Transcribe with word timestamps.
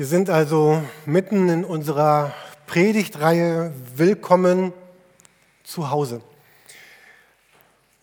Wir 0.00 0.06
sind 0.06 0.30
also 0.30 0.82
mitten 1.04 1.50
in 1.50 1.62
unserer 1.62 2.32
Predigtreihe 2.66 3.70
Willkommen 3.96 4.72
zu 5.62 5.90
Hause. 5.90 6.22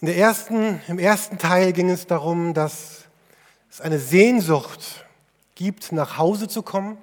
In 0.02 0.05
der 0.05 0.15
ersten, 0.15 0.79
Im 0.88 0.99
ersten 0.99 1.39
Teil 1.39 1.73
ging 1.73 1.89
es 1.89 2.05
darum, 2.05 2.54
dass 2.54 3.05
es 3.71 3.81
eine 3.81 3.97
Sehnsucht 3.97 5.07
gibt, 5.55 5.91
nach 5.91 6.20
Hause 6.20 6.47
zu 6.47 6.62
kommen 6.62 6.99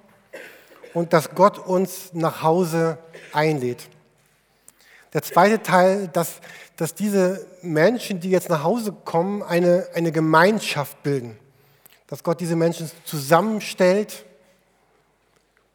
und 0.92 1.12
dass 1.12 1.30
Gott 1.30 1.58
uns 1.58 2.12
nach 2.12 2.44
Hause 2.44 2.98
einlädt. 3.32 3.88
Der 5.12 5.22
zweite 5.22 5.60
Teil, 5.60 6.06
dass, 6.06 6.34
dass 6.76 6.94
diese 6.94 7.44
Menschen, 7.62 8.20
die 8.20 8.30
jetzt 8.30 8.48
nach 8.48 8.62
Hause 8.62 8.92
kommen, 8.92 9.42
eine, 9.42 9.88
eine 9.92 10.12
Gemeinschaft 10.12 11.02
bilden. 11.02 11.36
Dass 12.06 12.22
Gott 12.22 12.38
diese 12.38 12.54
Menschen 12.54 12.88
zusammenstellt 13.04 14.24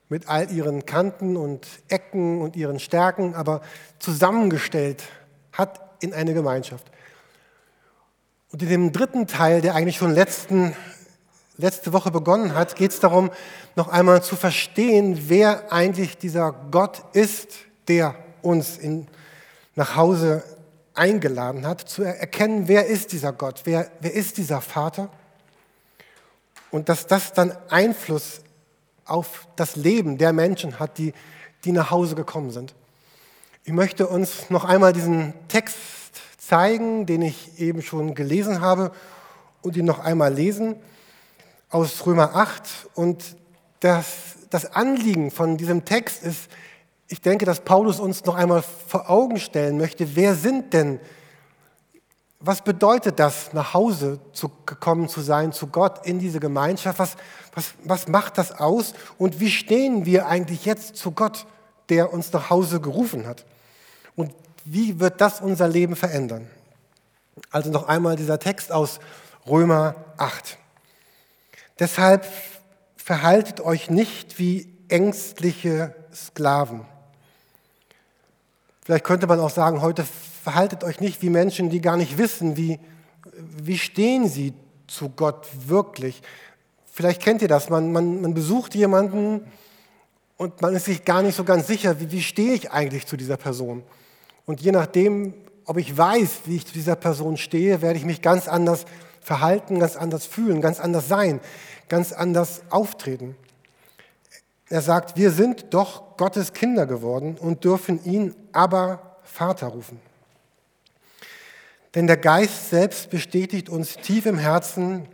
mit 0.10 0.28
all 0.28 0.52
ihren 0.52 0.86
Kanten 0.86 1.38
und 1.38 1.68
Ecken 1.88 2.42
und 2.42 2.56
ihren 2.56 2.80
Stärken, 2.80 3.36
aber 3.36 3.62
zusammengestellt 4.00 5.04
hat 5.54 5.80
in 6.02 6.14
eine 6.14 6.34
Gemeinschaft. 6.34 6.86
Und 8.52 8.64
in 8.64 8.70
dem 8.70 8.92
dritten 8.92 9.28
Teil, 9.28 9.62
der 9.62 9.76
eigentlich 9.76 9.98
schon 9.98 10.14
letzten, 10.14 10.76
letzte 11.58 11.94
Woche 11.94 12.10
begonnen 12.10 12.56
hat, 12.56 12.76
geht 12.76 12.92
es 12.92 13.00
darum, 13.00 13.30
noch 13.76 13.88
einmal 13.88 14.24
zu 14.24 14.36
verstehen, 14.36 15.26
wer 15.28 15.72
eigentlich 15.72 16.18
dieser 16.18 16.52
Gott 16.72 17.04
ist, 17.14 17.50
der 17.88 18.16
uns 18.42 18.78
in, 18.78 19.08
nach 19.76 19.96
Hause 19.96 20.44
eingeladen 20.96 21.68
hat, 21.68 21.88
zu 21.88 22.04
erkennen, 22.04 22.68
wer 22.68 22.88
ist 22.88 23.12
dieser 23.12 23.32
Gott, 23.32 23.62
wer, 23.66 23.92
wer 24.00 24.14
ist 24.14 24.38
dieser 24.38 24.62
Vater 24.62 25.10
und 26.72 26.90
dass 26.90 27.08
das 27.08 27.34
dann 27.34 27.56
Einfluss 27.70 28.42
auf 29.10 29.48
das 29.56 29.76
Leben 29.76 30.18
der 30.18 30.34
Menschen 30.34 30.80
hat, 30.80 30.98
die, 30.98 31.14
die 31.64 31.72
nach 31.72 31.92
Hause 31.92 32.16
gekommen 32.16 32.52
sind. 32.52 32.74
Ich 33.64 33.74
möchte 33.74 34.08
uns 34.08 34.50
noch 34.50 34.66
einmal 34.66 34.94
diesen 34.94 35.34
Text 35.48 35.78
zeigen, 36.38 37.06
den 37.06 37.22
ich 37.22 37.60
eben 37.60 37.82
schon 37.82 38.16
gelesen 38.16 38.62
habe 38.62 38.92
und 39.62 39.78
ihn 39.78 39.86
noch 39.86 40.00
einmal 40.00 40.34
lesen 40.34 40.76
aus 41.70 42.06
Römer 42.06 42.36
8. 42.36 42.88
Und 42.96 43.36
das, 43.80 44.06
das 44.50 44.74
Anliegen 44.74 45.32
von 45.32 45.58
diesem 45.58 45.86
Text 45.86 46.24
ist, 46.24 46.50
ich 47.08 47.22
denke, 47.22 47.46
dass 47.46 47.62
Paulus 47.62 48.00
uns 48.00 48.26
noch 48.26 48.36
einmal 48.36 48.64
vor 48.88 49.10
Augen 49.10 49.40
stellen 49.40 49.78
möchte, 49.78 50.16
wer 50.16 50.36
sind 50.36 50.74
denn 50.74 51.00
was 52.42 52.62
bedeutet 52.62 53.20
das, 53.20 53.52
nach 53.52 53.74
Hause 53.74 54.20
zu, 54.32 54.50
gekommen 54.66 55.10
zu 55.10 55.20
sein, 55.20 55.52
zu 55.52 55.68
Gott, 55.68 56.06
in 56.06 56.20
diese 56.20 56.40
Gemeinschaft? 56.40 56.98
Was, 56.98 57.18
was, 57.54 57.74
was 57.84 58.08
macht 58.08 58.38
das 58.38 58.54
aus? 58.54 58.94
Und 59.18 59.42
wie 59.42 59.52
stehen 59.52 60.06
wir 60.06 60.28
eigentlich 60.28 60.66
jetzt 60.66 60.96
zu 60.96 61.12
Gott, 61.12 61.46
der 61.90 62.14
uns 62.14 62.32
nach 62.32 62.50
Hause 62.50 62.80
gerufen 62.80 63.28
hat? 63.28 63.46
Und 64.16 64.34
wie 64.64 65.00
wird 65.02 65.20
das 65.20 65.42
unser 65.42 65.68
Leben 65.68 65.98
verändern? 65.98 66.48
Also 67.52 67.72
noch 67.72 67.88
einmal 67.88 68.16
dieser 68.16 68.40
Text 68.40 68.72
aus 68.72 69.00
Römer 69.46 69.96
8. 70.18 70.58
Deshalb 71.80 72.26
verhaltet 72.96 73.60
euch 73.60 73.90
nicht 73.90 74.40
wie 74.40 74.74
ängstliche 74.88 75.94
Sklaven. 76.14 76.86
Vielleicht 78.84 79.04
könnte 79.04 79.28
man 79.28 79.40
auch 79.40 79.50
sagen, 79.50 79.82
heute 79.82 80.06
verhaltet 80.50 80.84
euch 80.84 81.00
nicht 81.00 81.22
wie 81.22 81.30
Menschen, 81.30 81.70
die 81.70 81.80
gar 81.80 81.96
nicht 81.96 82.18
wissen, 82.18 82.58
wie, 82.58 82.80
wie 83.62 83.78
stehen 83.78 84.28
sie 84.28 84.56
zu 84.88 85.10
Gott 85.10 85.48
wirklich. 85.68 86.24
Vielleicht 86.92 87.22
kennt 87.22 87.44
ihr 87.44 87.48
das, 87.48 87.70
man, 87.70 87.92
man, 87.92 88.22
man 88.22 88.34
besucht 88.34 88.74
jemanden 88.74 89.46
und 90.38 90.60
man 90.64 90.74
ist 90.74 90.86
sich 90.86 91.06
gar 91.06 91.22
nicht 91.22 91.36
so 91.36 91.44
ganz 91.44 91.68
sicher, 91.68 92.00
wie, 92.00 92.12
wie 92.12 92.24
stehe 92.24 92.54
ich 92.54 92.72
eigentlich 92.72 93.06
zu 93.06 93.16
dieser 93.16 93.38
Person. 93.38 93.84
Und 94.48 94.60
je 94.60 94.72
nachdem, 94.72 95.36
ob 95.66 95.78
ich 95.78 95.96
weiß, 95.96 96.40
wie 96.46 96.56
ich 96.56 96.66
zu 96.66 96.74
dieser 96.74 96.96
Person 96.96 97.38
stehe, 97.38 97.84
werde 97.84 98.00
ich 98.00 98.06
mich 98.06 98.24
ganz 98.24 98.48
anders 98.48 98.86
verhalten, 99.22 99.80
ganz 99.80 99.98
anders 99.98 100.26
fühlen, 100.26 100.62
ganz 100.62 100.80
anders 100.80 101.08
sein, 101.08 101.42
ganz 101.90 102.12
anders 102.12 102.64
auftreten. 102.72 103.36
Er 104.68 104.82
sagt, 104.82 105.16
wir 105.16 105.30
sind 105.30 105.76
doch 105.76 106.18
Gottes 106.18 106.54
Kinder 106.54 106.88
geworden 106.88 107.38
und 107.40 107.64
dürfen 107.66 108.04
ihn 108.04 108.34
aber 108.52 109.20
Vater 109.22 109.68
rufen. 109.68 110.09
Denn 111.96 112.08
der 112.08 112.18
Geist 112.18 112.70
selbst 112.70 113.10
bestätigt 113.10 113.70
uns 113.70 113.96
tief 113.96 114.26
im 114.26 114.38
Herzen, 114.38 115.08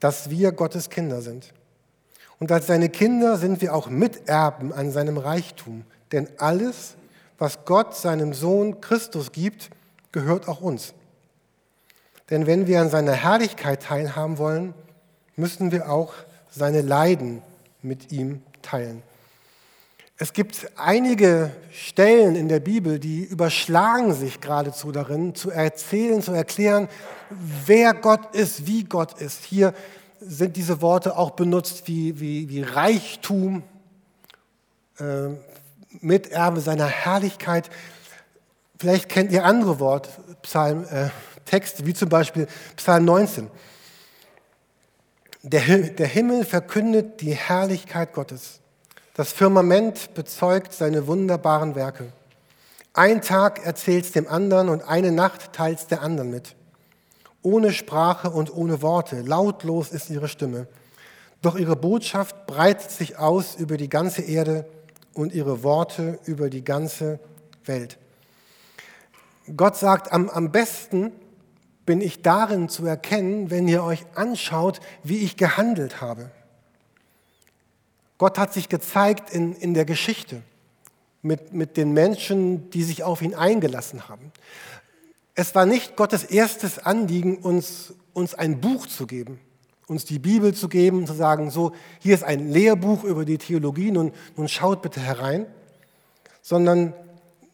dass 0.00 0.30
wir 0.30 0.52
Gottes 0.52 0.90
Kinder 0.90 1.22
sind. 1.22 1.52
Und 2.38 2.50
als 2.50 2.66
seine 2.66 2.88
Kinder 2.88 3.36
sind 3.36 3.60
wir 3.60 3.74
auch 3.74 3.88
Miterben 3.88 4.72
an 4.72 4.90
seinem 4.90 5.18
Reichtum. 5.18 5.84
Denn 6.12 6.28
alles, 6.38 6.96
was 7.38 7.64
Gott 7.64 7.96
seinem 7.96 8.32
Sohn 8.32 8.80
Christus 8.80 9.32
gibt, 9.32 9.70
gehört 10.12 10.48
auch 10.48 10.60
uns. 10.60 10.94
Denn 12.30 12.46
wenn 12.46 12.66
wir 12.66 12.80
an 12.80 12.90
seiner 12.90 13.12
Herrlichkeit 13.12 13.82
teilhaben 13.82 14.38
wollen, 14.38 14.74
müssen 15.36 15.72
wir 15.72 15.90
auch 15.90 16.14
seine 16.50 16.80
Leiden 16.80 17.42
mit 17.82 18.12
ihm 18.12 18.42
teilen. 18.62 19.02
Es 20.16 20.32
gibt 20.32 20.70
einige 20.76 21.50
Stellen 21.72 22.36
in 22.36 22.48
der 22.48 22.60
Bibel, 22.60 23.00
die 23.00 23.24
überschlagen 23.24 24.14
sich 24.14 24.40
geradezu 24.40 24.92
darin, 24.92 25.34
zu 25.34 25.50
erzählen, 25.50 26.22
zu 26.22 26.30
erklären, 26.30 26.88
wer 27.30 27.94
Gott 27.94 28.32
ist, 28.32 28.68
wie 28.68 28.84
Gott 28.84 29.20
ist. 29.20 29.42
Hier 29.44 29.74
sind 30.20 30.56
diese 30.56 30.80
Worte 30.80 31.18
auch 31.18 31.32
benutzt 31.32 31.88
wie, 31.88 32.20
wie, 32.20 32.48
wie 32.48 32.62
Reichtum, 32.62 33.64
äh, 35.00 35.30
Miterbe 36.00 36.60
seiner 36.60 36.86
Herrlichkeit. 36.86 37.68
Vielleicht 38.78 39.08
kennt 39.08 39.32
ihr 39.32 39.44
andere 39.44 39.80
Worte, 39.80 40.10
Psalm, 40.42 40.84
äh, 40.90 41.08
Texte, 41.44 41.86
wie 41.86 41.94
zum 41.94 42.08
Beispiel 42.08 42.46
Psalm 42.76 43.04
19. 43.04 43.50
Der, 45.42 45.60
der 45.60 46.06
Himmel 46.06 46.44
verkündet 46.44 47.20
die 47.20 47.34
Herrlichkeit 47.34 48.12
Gottes. 48.12 48.60
Das 49.16 49.30
Firmament 49.30 50.12
bezeugt 50.14 50.72
seine 50.72 51.06
wunderbaren 51.06 51.76
Werke. 51.76 52.12
Ein 52.94 53.22
Tag 53.22 53.64
erzählt's 53.64 54.10
dem 54.10 54.26
anderen 54.26 54.68
und 54.68 54.82
eine 54.82 55.12
Nacht 55.12 55.52
teilt's 55.52 55.86
der 55.86 56.02
anderen 56.02 56.30
mit. 56.30 56.56
Ohne 57.40 57.72
Sprache 57.72 58.30
und 58.30 58.52
ohne 58.52 58.82
Worte, 58.82 59.20
lautlos 59.20 59.90
ist 59.90 60.10
ihre 60.10 60.26
Stimme. 60.26 60.66
Doch 61.42 61.54
ihre 61.54 61.76
Botschaft 61.76 62.46
breitet 62.46 62.90
sich 62.90 63.16
aus 63.16 63.54
über 63.54 63.76
die 63.76 63.88
ganze 63.88 64.22
Erde 64.22 64.66
und 65.12 65.32
ihre 65.32 65.62
Worte 65.62 66.18
über 66.24 66.50
die 66.50 66.64
ganze 66.64 67.20
Welt. 67.66 67.98
Gott 69.56 69.76
sagt, 69.76 70.12
am, 70.12 70.28
am 70.28 70.50
besten 70.50 71.12
bin 71.86 72.00
ich 72.00 72.22
darin 72.22 72.68
zu 72.68 72.84
erkennen, 72.84 73.50
wenn 73.50 73.68
ihr 73.68 73.84
euch 73.84 74.06
anschaut, 74.16 74.80
wie 75.04 75.18
ich 75.18 75.36
gehandelt 75.36 76.00
habe. 76.00 76.32
Gott 78.18 78.38
hat 78.38 78.52
sich 78.52 78.68
gezeigt 78.68 79.30
in, 79.30 79.54
in 79.54 79.74
der 79.74 79.84
Geschichte 79.84 80.42
mit, 81.22 81.52
mit 81.52 81.76
den 81.76 81.92
Menschen, 81.92 82.70
die 82.70 82.84
sich 82.84 83.02
auf 83.02 83.22
ihn 83.22 83.34
eingelassen 83.34 84.08
haben. 84.08 84.30
Es 85.34 85.54
war 85.54 85.66
nicht 85.66 85.96
Gottes 85.96 86.22
erstes 86.22 86.78
Anliegen, 86.78 87.38
uns, 87.38 87.94
uns 88.12 88.34
ein 88.34 88.60
Buch 88.60 88.86
zu 88.86 89.06
geben, 89.06 89.40
uns 89.88 90.04
die 90.04 90.20
Bibel 90.20 90.54
zu 90.54 90.68
geben 90.68 90.98
und 90.98 91.06
zu 91.06 91.14
sagen, 91.14 91.50
so, 91.50 91.72
hier 91.98 92.14
ist 92.14 92.22
ein 92.22 92.50
Lehrbuch 92.50 93.02
über 93.02 93.24
die 93.24 93.38
Theologie, 93.38 93.90
nun, 93.90 94.12
nun 94.36 94.48
schaut 94.48 94.80
bitte 94.82 95.00
herein, 95.00 95.46
sondern 96.40 96.94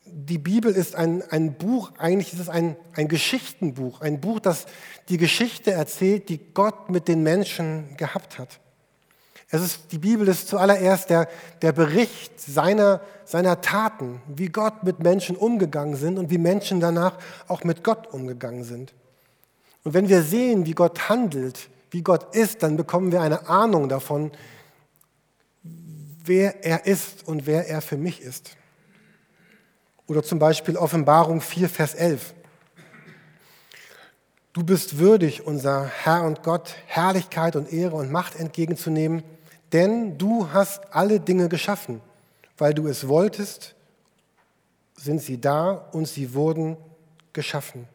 die 0.04 0.38
Bibel 0.38 0.72
ist 0.72 0.96
ein, 0.96 1.22
ein 1.30 1.54
Buch, 1.54 1.92
eigentlich 1.96 2.32
ist 2.32 2.40
es 2.40 2.48
ein, 2.48 2.76
ein 2.94 3.08
Geschichtenbuch, 3.08 4.00
ein 4.00 4.20
Buch, 4.20 4.40
das 4.40 4.66
die 5.08 5.16
Geschichte 5.16 5.70
erzählt, 5.70 6.28
die 6.28 6.40
Gott 6.52 6.90
mit 6.90 7.08
den 7.08 7.22
Menschen 7.22 7.96
gehabt 7.96 8.38
hat. 8.38 8.60
Es 9.52 9.62
ist, 9.62 9.80
die 9.90 9.98
Bibel 9.98 10.28
ist 10.28 10.46
zuallererst 10.46 11.10
der, 11.10 11.28
der 11.60 11.72
Bericht 11.72 12.40
seiner, 12.40 13.00
seiner 13.24 13.60
Taten, 13.60 14.22
wie 14.28 14.48
Gott 14.48 14.84
mit 14.84 15.00
Menschen 15.00 15.34
umgegangen 15.36 15.96
sind 15.96 16.18
und 16.18 16.30
wie 16.30 16.38
Menschen 16.38 16.78
danach 16.78 17.18
auch 17.48 17.64
mit 17.64 17.82
Gott 17.82 18.06
umgegangen 18.06 18.62
sind. 18.62 18.94
Und 19.82 19.94
wenn 19.94 20.08
wir 20.08 20.22
sehen, 20.22 20.66
wie 20.66 20.72
Gott 20.72 21.08
handelt, 21.08 21.68
wie 21.90 22.02
Gott 22.02 22.34
ist, 22.36 22.62
dann 22.62 22.76
bekommen 22.76 23.10
wir 23.10 23.22
eine 23.22 23.48
Ahnung 23.48 23.88
davon, 23.88 24.30
wer 26.24 26.64
er 26.64 26.86
ist 26.86 27.26
und 27.26 27.46
wer 27.46 27.68
er 27.68 27.80
für 27.80 27.96
mich 27.96 28.22
ist. 28.22 28.56
Oder 30.06 30.22
zum 30.22 30.38
Beispiel 30.38 30.76
Offenbarung 30.76 31.40
4, 31.40 31.68
Vers 31.68 31.94
11. 31.94 32.34
Du 34.52 34.62
bist 34.62 34.98
würdig, 34.98 35.44
unser 35.44 35.86
Herr 35.86 36.22
und 36.22 36.44
Gott, 36.44 36.76
Herrlichkeit 36.86 37.56
und 37.56 37.72
Ehre 37.72 37.96
und 37.96 38.12
Macht 38.12 38.36
entgegenzunehmen 38.36 39.24
denn 39.72 40.18
du 40.18 40.52
hast 40.52 40.92
alle 40.92 41.20
Dinge 41.20 41.48
geschaffen. 41.48 42.00
Weil 42.58 42.74
du 42.74 42.86
es 42.88 43.08
wolltest, 43.08 43.74
sind 44.96 45.22
sie 45.22 45.40
da 45.40 45.72
und 45.92 46.06
sie 46.06 46.34
wurden 46.34 46.76
geschaffen. 47.32 47.88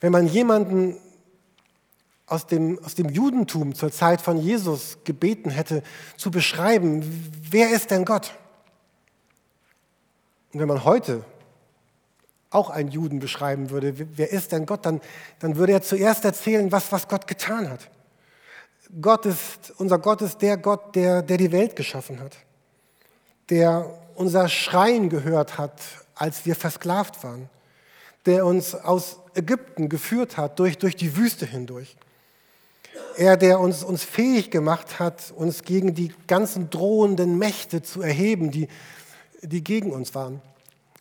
Wenn 0.00 0.12
man 0.12 0.26
jemanden 0.26 0.96
aus 2.26 2.46
dem, 2.46 2.78
aus 2.84 2.94
dem 2.94 3.08
Judentum 3.08 3.74
zur 3.74 3.90
Zeit 3.92 4.20
von 4.20 4.36
Jesus 4.36 4.98
gebeten 5.04 5.50
hätte, 5.50 5.82
zu 6.16 6.30
beschreiben, 6.30 7.30
wer 7.50 7.70
ist 7.70 7.90
denn 7.90 8.04
Gott? 8.04 8.34
Und 10.52 10.60
wenn 10.60 10.68
man 10.68 10.84
heute 10.84 11.24
auch 12.50 12.70
einen 12.70 12.90
Juden 12.90 13.20
beschreiben 13.20 13.70
würde, 13.70 13.94
wer 14.16 14.30
ist 14.30 14.52
denn 14.52 14.66
Gott, 14.66 14.84
dann, 14.86 15.00
dann 15.38 15.56
würde 15.56 15.72
er 15.72 15.82
zuerst 15.82 16.24
erzählen, 16.24 16.70
was, 16.72 16.90
was 16.92 17.08
Gott 17.08 17.26
getan 17.26 17.70
hat. 17.70 17.90
Gott 19.00 19.26
ist, 19.26 19.72
unser 19.78 19.98
Gott 19.98 20.22
ist 20.22 20.40
der 20.42 20.56
Gott, 20.56 20.94
der, 20.94 21.22
der 21.22 21.36
die 21.36 21.52
Welt 21.52 21.76
geschaffen 21.76 22.20
hat, 22.20 22.36
der 23.50 23.90
unser 24.14 24.48
Schreien 24.48 25.08
gehört 25.08 25.58
hat, 25.58 25.80
als 26.14 26.46
wir 26.46 26.54
versklavt 26.54 27.22
waren, 27.22 27.48
der 28.24 28.46
uns 28.46 28.74
aus 28.74 29.18
Ägypten 29.34 29.88
geführt 29.88 30.36
hat, 30.36 30.58
durch, 30.58 30.78
durch 30.78 30.96
die 30.96 31.16
Wüste 31.16 31.46
hindurch. 31.46 31.96
Er, 33.16 33.36
der 33.36 33.60
uns, 33.60 33.82
uns 33.82 34.02
fähig 34.04 34.50
gemacht 34.50 34.98
hat, 34.98 35.32
uns 35.36 35.62
gegen 35.62 35.94
die 35.94 36.12
ganzen 36.26 36.70
drohenden 36.70 37.38
Mächte 37.38 37.82
zu 37.82 38.02
erheben, 38.02 38.50
die, 38.50 38.68
die 39.42 39.62
gegen 39.62 39.92
uns 39.92 40.14
waren. 40.14 40.40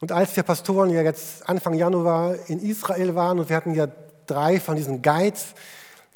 Und 0.01 0.11
als 0.11 0.35
wir 0.35 0.43
Pastoren 0.43 0.89
ja 0.89 1.01
jetzt 1.01 1.47
Anfang 1.47 1.73
Januar 1.73 2.35
in 2.47 2.59
Israel 2.59 3.15
waren 3.15 3.39
und 3.39 3.49
wir 3.49 3.55
hatten 3.55 3.73
ja 3.73 3.87
drei 4.27 4.59
von 4.59 4.75
diesen 4.75 5.01
Guides, 5.01 5.53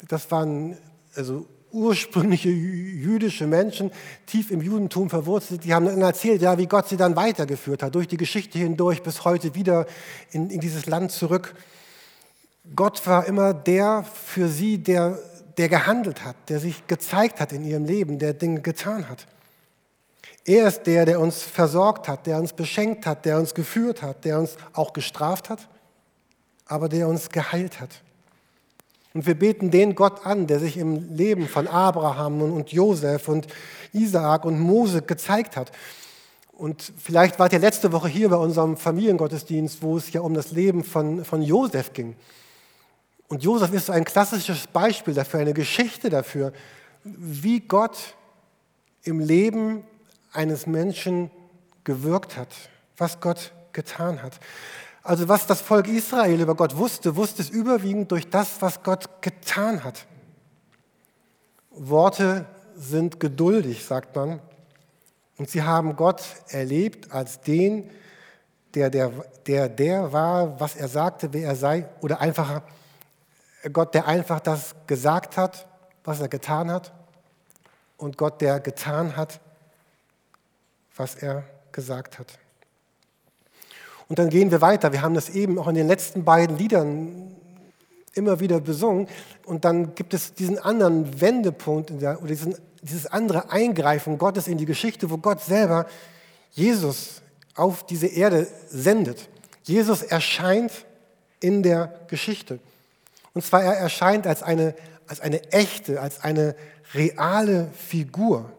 das 0.08 0.30
waren 0.30 0.76
also 1.16 1.46
ursprüngliche 1.72 2.48
jüdische 2.48 3.46
Menschen, 3.46 3.90
tief 4.26 4.50
im 4.50 4.60
Judentum 4.60 5.10
verwurzelt, 5.10 5.64
die 5.64 5.74
haben 5.74 5.86
dann 5.86 6.00
erzählt, 6.00 6.42
ja, 6.42 6.58
wie 6.58 6.66
Gott 6.66 6.88
sie 6.88 6.96
dann 6.96 7.16
weitergeführt 7.16 7.82
hat, 7.82 7.94
durch 7.94 8.08
die 8.08 8.16
Geschichte 8.16 8.58
hindurch 8.58 9.02
bis 9.02 9.24
heute 9.24 9.54
wieder 9.54 9.86
in, 10.30 10.50
in 10.50 10.60
dieses 10.60 10.86
Land 10.86 11.12
zurück. 11.12 11.54
Gott 12.74 13.06
war 13.06 13.26
immer 13.26 13.54
der 13.54 14.04
für 14.04 14.48
sie, 14.48 14.78
der, 14.78 15.18
der 15.58 15.68
gehandelt 15.68 16.24
hat, 16.24 16.36
der 16.48 16.60
sich 16.60 16.86
gezeigt 16.86 17.40
hat 17.40 17.52
in 17.52 17.64
ihrem 17.64 17.84
Leben, 17.84 18.18
der 18.18 18.34
Dinge 18.34 18.60
getan 18.60 19.08
hat. 19.08 19.26
Er 20.44 20.68
ist 20.68 20.84
der, 20.84 21.04
der 21.04 21.20
uns 21.20 21.42
versorgt 21.42 22.08
hat, 22.08 22.26
der 22.26 22.38
uns 22.38 22.52
beschenkt 22.52 23.06
hat, 23.06 23.24
der 23.24 23.38
uns 23.38 23.54
geführt 23.54 24.02
hat, 24.02 24.24
der 24.24 24.38
uns 24.38 24.56
auch 24.72 24.92
gestraft 24.92 25.50
hat, 25.50 25.68
aber 26.66 26.88
der 26.88 27.08
uns 27.08 27.28
geheilt 27.28 27.80
hat. 27.80 28.02
Und 29.12 29.26
wir 29.26 29.34
beten 29.34 29.70
den 29.70 29.94
Gott 29.94 30.24
an, 30.24 30.46
der 30.46 30.60
sich 30.60 30.76
im 30.76 31.16
Leben 31.16 31.48
von 31.48 31.66
Abraham 31.66 32.42
und 32.42 32.72
Josef 32.72 33.28
und 33.28 33.48
Isaak 33.92 34.44
und 34.44 34.60
Mose 34.60 35.02
gezeigt 35.02 35.56
hat. 35.56 35.72
Und 36.52 36.92
vielleicht 36.98 37.38
wart 37.38 37.52
ihr 37.52 37.58
letzte 37.58 37.90
Woche 37.90 38.08
hier 38.08 38.28
bei 38.28 38.36
unserem 38.36 38.76
Familiengottesdienst, 38.76 39.82
wo 39.82 39.96
es 39.96 40.12
ja 40.12 40.20
um 40.20 40.34
das 40.34 40.52
Leben 40.52 40.84
von, 40.84 41.24
von 41.24 41.42
Josef 41.42 41.92
ging. 41.92 42.14
Und 43.28 43.42
Josef 43.42 43.72
ist 43.72 43.90
ein 43.90 44.04
klassisches 44.04 44.66
Beispiel 44.66 45.14
dafür, 45.14 45.40
eine 45.40 45.54
Geschichte 45.54 46.10
dafür, 46.10 46.52
wie 47.02 47.60
Gott 47.60 48.14
im 49.04 49.20
Leben 49.20 49.84
eines 50.32 50.66
Menschen 50.66 51.30
gewirkt 51.84 52.36
hat, 52.36 52.48
was 52.96 53.20
Gott 53.20 53.52
getan 53.72 54.22
hat. 54.22 54.38
Also 55.02 55.28
was 55.28 55.46
das 55.46 55.60
Volk 55.60 55.88
Israel 55.88 56.40
über 56.40 56.54
Gott 56.54 56.76
wusste, 56.76 57.16
wusste 57.16 57.42
es 57.42 57.50
überwiegend 57.50 58.10
durch 58.10 58.28
das, 58.28 58.60
was 58.60 58.82
Gott 58.82 59.22
getan 59.22 59.82
hat. 59.82 60.06
Worte 61.70 62.46
sind 62.76 63.18
geduldig, 63.18 63.84
sagt 63.84 64.14
man. 64.14 64.40
Und 65.38 65.48
sie 65.48 65.62
haben 65.62 65.96
Gott 65.96 66.22
erlebt 66.48 67.12
als 67.12 67.40
den, 67.40 67.90
der 68.74 68.90
der, 68.90 69.10
der 69.46 69.68
der 69.68 70.12
war, 70.12 70.60
was 70.60 70.76
er 70.76 70.88
sagte, 70.88 71.32
wer 71.32 71.48
er 71.48 71.56
sei. 71.56 71.88
Oder 72.02 72.20
einfacher, 72.20 72.62
Gott, 73.72 73.94
der 73.94 74.06
einfach 74.06 74.40
das 74.40 74.74
gesagt 74.86 75.36
hat, 75.36 75.66
was 76.04 76.20
er 76.20 76.28
getan 76.28 76.70
hat. 76.70 76.92
Und 77.96 78.16
Gott, 78.16 78.40
der 78.40 78.60
getan 78.60 79.16
hat, 79.16 79.40
was 80.96 81.14
er 81.14 81.44
gesagt 81.72 82.18
hat. 82.18 82.38
Und 84.10 84.18
dann 84.18 84.28
gehen 84.28 84.50
wir 84.50 84.60
weiter. 84.60 84.92
Wir 84.92 85.02
haben 85.02 85.14
das 85.14 85.28
eben 85.28 85.56
auch 85.56 85.68
in 85.68 85.76
den 85.76 85.86
letzten 85.86 86.24
beiden 86.24 86.58
Liedern 86.58 87.32
immer 88.14 88.40
wieder 88.40 88.60
besungen. 88.60 89.06
Und 89.46 89.64
dann 89.64 89.94
gibt 89.94 90.14
es 90.14 90.34
diesen 90.34 90.58
anderen 90.58 91.20
Wendepunkt 91.20 91.92
der, 92.02 92.18
oder 92.18 92.26
diesen, 92.26 92.56
dieses 92.82 93.06
andere 93.06 93.52
Eingreifen 93.52 94.18
Gottes 94.18 94.48
in 94.48 94.58
die 94.58 94.66
Geschichte, 94.66 95.10
wo 95.10 95.16
Gott 95.16 95.40
selber 95.40 95.86
Jesus 96.50 97.22
auf 97.54 97.86
diese 97.86 98.08
Erde 98.08 98.48
sendet. 98.68 99.28
Jesus 99.62 100.02
erscheint 100.02 100.72
in 101.38 101.62
der 101.62 101.94
Geschichte. 102.08 102.58
Und 103.32 103.44
zwar 103.44 103.62
er 103.62 103.74
erscheint 103.74 104.26
als 104.26 104.42
eine, 104.42 104.74
als 105.06 105.20
eine 105.20 105.52
echte, 105.52 106.00
als 106.00 106.24
eine 106.24 106.56
reale 106.94 107.68
Figur. 107.74 108.50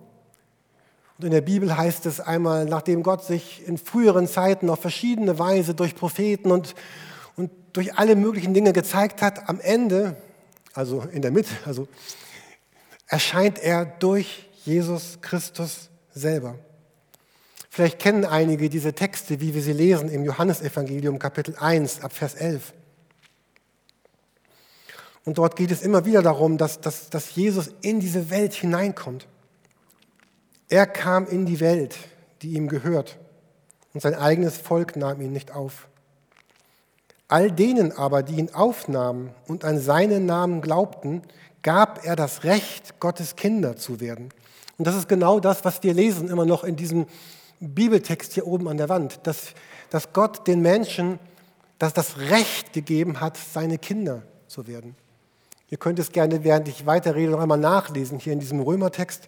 Und 1.22 1.26
in 1.26 1.34
der 1.34 1.42
Bibel 1.42 1.78
heißt 1.78 2.08
es 2.08 2.20
einmal, 2.20 2.66
nachdem 2.66 3.04
Gott 3.04 3.24
sich 3.24 3.62
in 3.68 3.78
früheren 3.78 4.28
Zeiten 4.28 4.72
auf 4.72 4.80
verschiedene 4.80 5.38
Weise 5.38 5.76
durch 5.76 5.94
Propheten 5.94 6.50
und, 6.50 6.74
und 7.36 7.52
durch 7.74 7.94
alle 8.00 8.16
möglichen 8.16 8.56
Dinge 8.56 8.74
gezeigt 8.74 9.22
hat, 9.22 9.48
am 9.48 9.60
Ende, 9.60 10.16
also 10.74 11.04
in 11.12 11.22
der 11.22 11.30
Mitte, 11.30 11.52
also 11.64 11.88
erscheint 13.06 13.60
er 13.60 13.86
durch 13.86 14.50
Jesus 14.66 15.20
Christus 15.22 15.92
selber. 16.12 16.56
Vielleicht 17.70 18.00
kennen 18.00 18.26
einige 18.26 18.68
diese 18.68 18.94
Texte, 18.94 19.42
wie 19.42 19.54
wir 19.54 19.62
sie 19.62 19.74
lesen 19.74 20.10
im 20.10 20.26
Johannesevangelium 20.26 21.20
Kapitel 21.20 21.56
1 21.56 22.02
ab 22.02 22.14
Vers 22.14 22.34
11. 22.34 22.74
Und 25.26 25.38
dort 25.38 25.56
geht 25.56 25.70
es 25.70 25.84
immer 25.84 26.04
wieder 26.04 26.24
darum, 26.24 26.58
dass, 26.58 26.82
dass, 26.82 27.12
dass 27.12 27.36
Jesus 27.36 27.70
in 27.84 28.00
diese 28.00 28.32
Welt 28.32 28.54
hineinkommt. 28.54 29.28
Er 30.72 30.88
kam 30.88 31.28
in 31.28 31.46
die 31.46 31.60
Welt, 31.60 31.96
die 32.42 32.54
ihm 32.54 32.68
gehört, 32.68 33.20
und 33.94 34.02
sein 34.02 34.16
eigenes 34.16 34.58
Volk 34.58 34.96
nahm 34.96 35.22
ihn 35.22 35.32
nicht 35.32 35.52
auf. 35.52 35.88
All 37.28 37.52
denen 37.52 37.92
aber, 37.92 38.24
die 38.24 38.38
ihn 38.38 38.54
aufnahmen 38.54 39.36
und 39.48 39.64
an 39.64 39.80
seinen 39.80 40.26
Namen 40.26 40.62
glaubten, 40.62 41.22
gab 41.62 42.04
er 42.06 42.16
das 42.16 42.44
Recht, 42.44 43.00
Gottes 43.00 43.36
Kinder 43.36 43.76
zu 43.76 44.00
werden. 44.00 44.30
Und 44.80 44.88
das 44.88 44.96
ist 44.96 45.08
genau 45.08 45.40
das, 45.40 45.64
was 45.64 45.84
wir 45.84 45.94
lesen 45.94 46.30
immer 46.30 46.46
noch 46.46 46.64
in 46.64 46.76
diesem 46.76 47.06
Bibeltext 47.60 48.34
hier 48.34 48.48
oben 48.48 48.68
an 48.68 48.78
der 48.78 48.90
Wand, 48.90 49.20
dass, 49.28 49.54
dass 49.92 50.14
Gott 50.14 50.48
den 50.48 50.62
Menschen 50.62 51.20
dass 51.82 51.94
das 51.94 52.20
Recht 52.20 52.74
gegeben 52.74 53.22
hat, 53.22 53.38
seine 53.38 53.80
Kinder 53.80 54.22
zu 54.46 54.68
werden. 54.68 54.96
Ihr 55.68 55.80
könnt 55.80 55.98
es 55.98 56.12
gerne, 56.12 56.44
während 56.44 56.68
ich 56.68 56.86
weiterrede, 56.86 57.32
noch 57.32 57.40
einmal 57.40 57.58
nachlesen 57.58 58.20
hier 58.20 58.34
in 58.34 58.40
diesem 58.40 58.60
Römertext. 58.60 59.28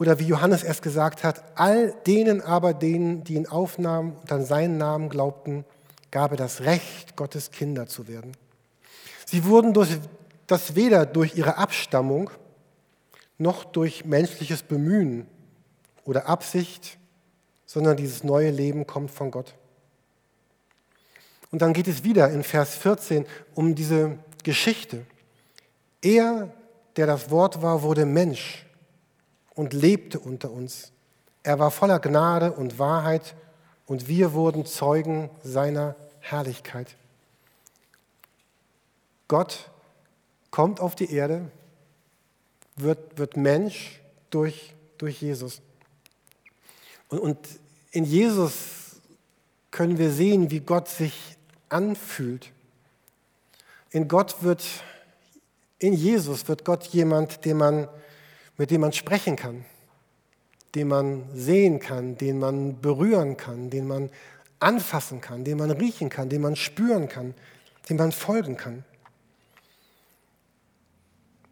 Oder 0.00 0.18
wie 0.18 0.24
Johannes 0.24 0.64
es 0.64 0.80
gesagt 0.80 1.24
hat, 1.24 1.44
all 1.56 1.94
denen 2.06 2.40
aber, 2.40 2.72
denen, 2.72 3.22
die 3.22 3.34
ihn 3.34 3.46
aufnahmen 3.46 4.16
und 4.16 4.32
an 4.32 4.46
seinen 4.46 4.78
Namen 4.78 5.10
glaubten, 5.10 5.66
gab 6.10 6.30
er 6.30 6.38
das 6.38 6.62
Recht, 6.62 7.16
Gottes 7.16 7.50
Kinder 7.50 7.86
zu 7.86 8.08
werden. 8.08 8.32
Sie 9.26 9.44
wurden 9.44 9.74
durch 9.74 9.90
das 10.46 10.74
weder 10.74 11.04
durch 11.04 11.36
ihre 11.36 11.58
Abstammung 11.58 12.30
noch 13.36 13.62
durch 13.62 14.06
menschliches 14.06 14.62
Bemühen 14.62 15.26
oder 16.06 16.26
Absicht, 16.26 16.98
sondern 17.66 17.98
dieses 17.98 18.24
neue 18.24 18.50
Leben 18.50 18.86
kommt 18.86 19.10
von 19.10 19.30
Gott. 19.30 19.54
Und 21.52 21.60
dann 21.60 21.74
geht 21.74 21.88
es 21.88 22.04
wieder 22.04 22.30
in 22.30 22.42
Vers 22.42 22.74
14 22.74 23.26
um 23.54 23.74
diese 23.74 24.18
Geschichte. 24.44 25.04
Er, 26.00 26.50
der 26.96 27.06
das 27.06 27.30
Wort 27.30 27.60
war, 27.60 27.82
wurde 27.82 28.06
Mensch 28.06 28.64
und 29.60 29.74
lebte 29.74 30.18
unter 30.18 30.50
uns. 30.50 30.90
Er 31.42 31.58
war 31.58 31.70
voller 31.70 32.00
Gnade 32.00 32.50
und 32.52 32.78
Wahrheit 32.78 33.34
und 33.84 34.08
wir 34.08 34.32
wurden 34.32 34.64
Zeugen 34.64 35.28
seiner 35.42 35.96
Herrlichkeit. 36.20 36.96
Gott 39.28 39.68
kommt 40.50 40.80
auf 40.80 40.94
die 40.94 41.12
Erde, 41.12 41.50
wird, 42.76 43.18
wird 43.18 43.36
Mensch 43.36 44.00
durch, 44.30 44.74
durch 44.96 45.20
Jesus. 45.20 45.60
Und, 47.08 47.18
und 47.18 47.38
in 47.90 48.04
Jesus 48.04 48.96
können 49.70 49.98
wir 49.98 50.10
sehen, 50.10 50.50
wie 50.50 50.60
Gott 50.60 50.88
sich 50.88 51.36
anfühlt. 51.68 52.50
In 53.90 54.08
Gott 54.08 54.42
wird, 54.42 54.64
in 55.78 55.92
Jesus 55.92 56.48
wird 56.48 56.64
Gott 56.64 56.84
jemand, 56.84 57.44
den 57.44 57.58
man 57.58 57.88
mit 58.60 58.70
dem 58.70 58.82
man 58.82 58.92
sprechen 58.92 59.36
kann, 59.36 59.64
den 60.74 60.88
man 60.88 61.24
sehen 61.32 61.80
kann, 61.80 62.18
den 62.18 62.38
man 62.38 62.78
berühren 62.82 63.38
kann, 63.38 63.70
den 63.70 63.88
man 63.88 64.10
anfassen 64.58 65.22
kann, 65.22 65.44
den 65.44 65.56
man 65.56 65.70
riechen 65.70 66.10
kann, 66.10 66.28
den 66.28 66.42
man 66.42 66.56
spüren 66.56 67.08
kann, 67.08 67.32
dem 67.88 67.96
man 67.96 68.12
folgen 68.12 68.58
kann. 68.58 68.84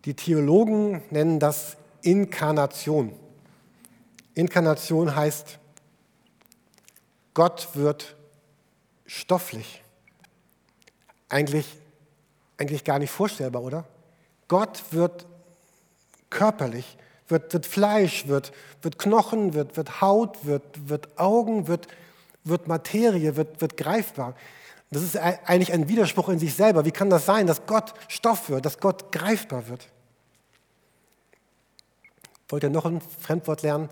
Die 0.05 0.12
Theologen 0.12 1.00
nennen 1.09 1.41
das 1.41 1.79
Inkarnation. 2.03 3.15
Inkarnation 4.35 5.17
heißt, 5.17 5.59
Gott 7.33 7.71
wird 7.73 8.17
stofflich. 9.07 9.83
Eigentlich, 11.31 11.75
eigentlich 12.59 12.85
gar 12.85 12.99
nicht 12.99 13.11
vorstellbar, 13.11 13.62
oder? 13.62 13.87
Gott 14.47 14.83
wird 14.91 15.25
körperlich, 16.30 16.97
wird, 17.28 17.52
wird 17.52 17.66
Fleisch, 17.66 18.26
wird, 18.26 18.52
wird 18.82 18.99
Knochen, 18.99 19.54
wird, 19.54 19.76
wird 19.76 20.00
Haut, 20.00 20.44
wird, 20.44 20.88
wird 20.88 21.18
Augen, 21.18 21.68
wird, 21.68 21.88
wird 22.44 22.68
Materie, 22.68 23.37
wird, 23.37 23.61
wird 23.61 23.76
greifbar. 23.76 24.35
Das 24.90 25.02
ist 25.02 25.16
eigentlich 25.16 25.73
ein 25.73 25.88
Widerspruch 25.88 26.30
in 26.30 26.38
sich 26.38 26.54
selber. 26.54 26.85
Wie 26.85 26.90
kann 26.90 27.11
das 27.11 27.26
sein, 27.26 27.47
dass 27.47 27.66
Gott 27.66 27.92
Stoff 28.08 28.49
wird, 28.49 28.64
dass 28.64 28.80
Gott 28.80 29.12
greifbar 29.12 29.68
wird? 29.68 29.87
Wollt 32.49 32.62
ihr 32.62 32.70
noch 32.70 32.87
ein 32.87 33.02
Fremdwort 33.20 33.62
lernen? 33.62 33.90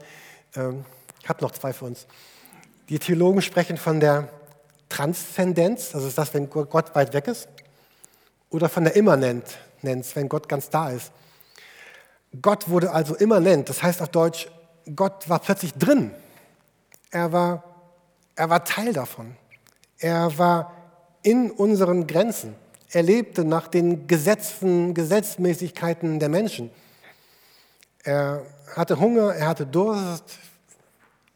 Ähm, 0.54 0.84
ich 1.22 1.28
habe 1.28 1.42
noch 1.42 1.52
zwei 1.52 1.74
für 1.74 1.84
uns. 1.84 2.06
Die 2.88 2.98
Theologen 2.98 3.42
sprechen 3.42 3.76
von 3.76 4.00
der 4.00 4.28
Transzendenz, 4.88 5.94
also 5.94 6.06
ist 6.06 6.16
das, 6.16 6.32
wenn 6.32 6.48
Gott 6.48 6.94
weit 6.94 7.12
weg 7.12 7.26
ist, 7.26 7.48
oder 8.50 8.68
von 8.68 8.84
der 8.84 8.96
Immanenz, 8.96 9.56
wenn 9.82 10.28
Gott 10.28 10.48
ganz 10.48 10.70
da 10.70 10.90
ist. 10.90 11.10
Gott 12.42 12.68
wurde 12.68 12.92
also 12.92 13.14
immanent, 13.14 13.68
das 13.68 13.82
heißt 13.82 14.02
auf 14.02 14.08
Deutsch, 14.08 14.48
Gott 14.94 15.28
war 15.28 15.38
plötzlich 15.38 15.72
drin. 15.74 16.12
Er 17.10 17.32
war, 17.32 17.64
er 18.34 18.50
war 18.50 18.64
Teil 18.64 18.92
davon. 18.92 19.36
Er 19.98 20.36
war 20.38 20.72
in 21.22 21.50
unseren 21.50 22.06
Grenzen. 22.06 22.54
Er 22.90 23.02
lebte 23.02 23.44
nach 23.44 23.68
den 23.68 24.06
Gesetzen, 24.06 24.94
Gesetzmäßigkeiten 24.94 26.20
der 26.20 26.28
Menschen. 26.28 26.70
Er 28.04 28.46
hatte 28.76 29.00
Hunger, 29.00 29.34
er 29.34 29.48
hatte 29.48 29.66
Durst. 29.66 30.38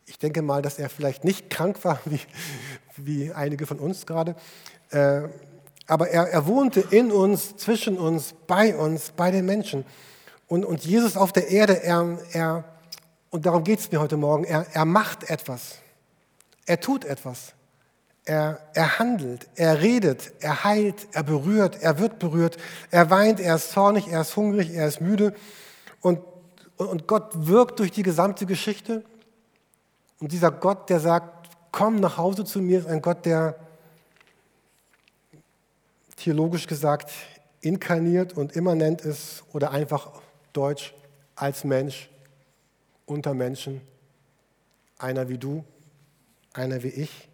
Ich 0.07 0.19
denke 0.19 0.43
mal, 0.43 0.63
dass 0.63 0.79
er 0.79 0.89
vielleicht 0.89 1.25
nicht 1.25 1.51
krank 1.51 1.85
war, 1.85 1.99
wie, 2.05 2.21
wie 2.97 3.33
einige 3.33 3.67
von 3.67 3.79
uns 3.79 4.07
gerade. 4.07 4.37
Äh, 4.91 5.23
aber 5.87 6.09
er, 6.09 6.29
er 6.29 6.47
wohnte 6.47 6.81
in 6.81 7.11
uns, 7.11 7.57
zwischen 7.57 7.99
uns, 7.99 8.35
bei 8.47 8.77
uns, 8.77 9.11
bei 9.11 9.33
den 9.33 9.45
Menschen. 9.45 9.85
Und, 10.51 10.65
und 10.65 10.85
Jesus 10.85 11.17
auf 11.17 11.31
der 11.33 11.47
Erde, 11.49 11.81
er, 11.81 12.19
er 12.33 12.65
und 13.31 13.47
darum 13.47 13.63
geht 13.63 13.79
es 13.79 13.93
mir 13.93 14.01
heute 14.01 14.17
Morgen, 14.17 14.43
er, 14.43 14.67
er 14.73 14.85
macht 14.85 15.31
etwas. 15.31 15.77
Er 16.67 16.81
tut 16.81 17.05
etwas. 17.05 17.55
Er, 18.25 18.59
er 18.75 18.99
handelt, 18.99 19.47
er 19.55 19.81
redet, 19.81 20.33
er 20.41 20.65
heilt, 20.65 21.07
er 21.13 21.23
berührt, 21.23 21.81
er 21.81 22.01
wird 22.01 22.19
berührt, 22.19 22.57
er 22.91 23.11
weint, 23.11 23.39
er 23.39 23.55
ist 23.55 23.71
zornig, 23.71 24.09
er 24.09 24.23
ist 24.23 24.35
hungrig, 24.35 24.75
er 24.75 24.89
ist 24.89 25.01
müde. 25.01 25.37
Und, 26.01 26.19
und 26.77 27.07
Gott 27.07 27.31
wirkt 27.47 27.79
durch 27.79 27.93
die 27.93 28.03
gesamte 28.03 28.45
Geschichte. 28.45 29.05
Und 30.19 30.33
dieser 30.33 30.51
Gott, 30.51 30.91
der 30.91 30.99
sagt, 30.99 31.49
komm 31.71 32.01
nach 32.01 32.17
Hause 32.17 32.45
zu 32.45 32.61
mir, 32.61 32.81
ist 32.81 32.89
ein 32.89 33.03
Gott, 33.03 33.25
der 33.25 33.55
theologisch 36.17 36.67
gesagt 36.67 37.13
inkarniert 37.61 38.33
und 38.33 38.57
immanent 38.57 39.03
ist 39.03 39.45
oder 39.53 39.71
einfach 39.71 40.11
deutsch 40.53 40.95
als 41.37 41.65
Mensch 41.65 42.11
unter 43.07 43.35
Menschen, 43.35 43.81
einer 44.99 45.29
wie 45.29 45.39
du, 45.39 45.65
einer 46.53 46.83
wie 46.83 46.89
ich, 46.89 47.29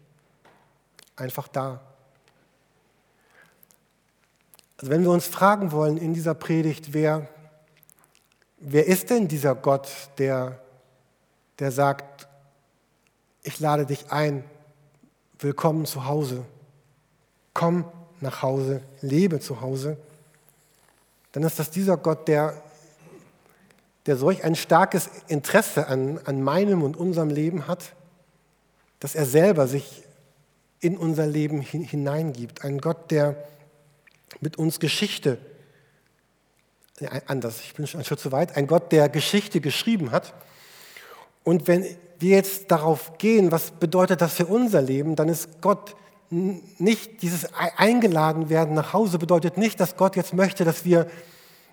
einfach 1.16 1.48
da. 1.48 1.80
Also 4.78 4.90
wenn 4.90 5.02
wir 5.02 5.10
uns 5.10 5.26
fragen 5.26 5.72
wollen 5.72 5.96
in 5.96 6.14
dieser 6.14 6.34
Predigt, 6.34 6.92
wer, 6.92 7.28
wer 8.58 8.86
ist 8.86 9.10
denn 9.10 9.26
dieser 9.28 9.54
Gott, 9.54 9.88
der, 10.18 10.60
der 11.58 11.72
sagt, 11.72 12.28
ich 13.42 13.58
lade 13.60 13.86
dich 13.86 14.10
ein, 14.10 14.44
willkommen 15.38 15.86
zu 15.86 16.04
Hause, 16.06 16.44
komm 17.54 17.84
nach 18.20 18.42
Hause, 18.42 18.82
lebe 19.00 19.40
zu 19.40 19.60
Hause, 19.60 19.96
dann 21.32 21.42
ist 21.42 21.58
das 21.58 21.70
dieser 21.70 21.96
Gott, 21.96 22.28
der, 22.28 22.62
der 24.06 24.16
solch 24.16 24.44
ein 24.44 24.54
starkes 24.54 25.10
Interesse 25.28 25.88
an, 25.88 26.20
an 26.24 26.42
meinem 26.42 26.82
und 26.82 26.96
unserem 26.96 27.30
Leben 27.30 27.66
hat, 27.66 27.92
dass 29.00 29.14
er 29.14 29.26
selber 29.26 29.66
sich 29.66 30.04
in 30.80 30.96
unser 30.96 31.26
Leben 31.26 31.60
hineingibt. 31.60 32.64
Ein 32.64 32.78
Gott, 32.78 33.10
der 33.10 33.36
mit 34.40 34.58
uns 34.58 34.80
Geschichte, 34.80 35.38
anders, 37.26 37.60
ich 37.60 37.74
bin 37.74 37.86
schon 37.86 37.98
einen 37.98 38.04
Schritt 38.06 38.20
zu 38.20 38.32
weit, 38.32 38.56
ein 38.56 38.66
Gott, 38.66 38.92
der 38.92 39.08
Geschichte 39.08 39.60
geschrieben 39.60 40.12
hat. 40.12 40.34
Und 41.44 41.68
wenn 41.68 41.84
wir 42.18 42.36
jetzt 42.36 42.70
darauf 42.70 43.18
gehen, 43.18 43.52
was 43.52 43.70
bedeutet 43.72 44.20
das 44.20 44.34
für 44.34 44.46
unser 44.46 44.82
Leben, 44.82 45.16
dann 45.16 45.28
ist 45.28 45.60
Gott 45.60 45.96
nicht, 46.30 47.22
dieses 47.22 47.54
eingeladen 47.54 48.48
werden 48.48 48.74
nach 48.74 48.92
Hause 48.92 49.18
bedeutet 49.18 49.58
nicht, 49.58 49.78
dass 49.78 49.96
Gott 49.96 50.16
jetzt 50.16 50.34
möchte, 50.34 50.64
dass 50.64 50.84
wir, 50.84 51.06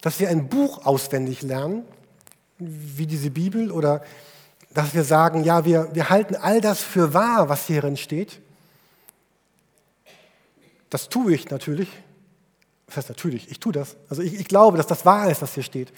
dass 0.01 0.19
wir 0.19 0.29
ein 0.29 0.47
Buch 0.47 0.85
auswendig 0.85 1.41
lernen, 1.41 1.85
wie 2.97 3.07
diese 3.07 3.31
Bibel, 3.31 3.71
oder 3.71 4.03
dass 4.73 4.93
wir 4.93 5.03
sagen, 5.03 5.43
ja, 5.43 5.65
wir, 5.65 5.89
wir 5.93 6.09
halten 6.09 6.35
all 6.35 6.61
das 6.61 6.81
für 6.81 7.13
wahr, 7.13 7.49
was 7.49 7.67
hierin 7.67 7.97
steht. 7.97 8.39
Das 10.89 11.09
tue 11.09 11.33
ich 11.33 11.49
natürlich. 11.49 11.89
Das 12.87 12.97
heißt 12.97 13.09
natürlich, 13.09 13.49
ich 13.49 13.59
tue 13.59 13.73
das. 13.73 13.95
Also 14.09 14.21
ich, 14.21 14.35
ich 14.35 14.47
glaube, 14.47 14.77
dass 14.77 14.87
das 14.87 15.05
wahr 15.05 15.29
ist, 15.29 15.41
was 15.41 15.53
hier 15.53 15.63
steht. 15.63 15.91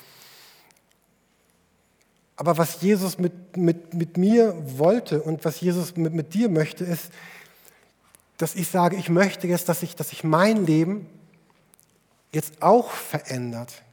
Aber 2.38 2.58
was 2.58 2.82
Jesus 2.82 3.18
mit, 3.18 3.56
mit, 3.56 3.94
mit 3.94 4.18
mir 4.18 4.56
wollte 4.78 5.22
und 5.22 5.46
was 5.46 5.62
Jesus 5.62 5.96
mit, 5.96 6.14
mit 6.14 6.34
dir 6.34 6.50
möchte, 6.50 6.84
ist, 6.84 7.12
dass 8.38 8.56
ich 8.56 8.68
sage, 8.68 8.98
ich 8.98 9.10
möchte 9.10 9.48
jetzt, 9.48 9.70
dass 9.70 9.80
sich 9.80 9.96
dass 9.96 10.12
ich 10.12 10.24
mein 10.24 10.66
Leben 10.66 11.08
jetzt 12.34 12.62
auch 12.62 12.92
verändert. 12.92 13.84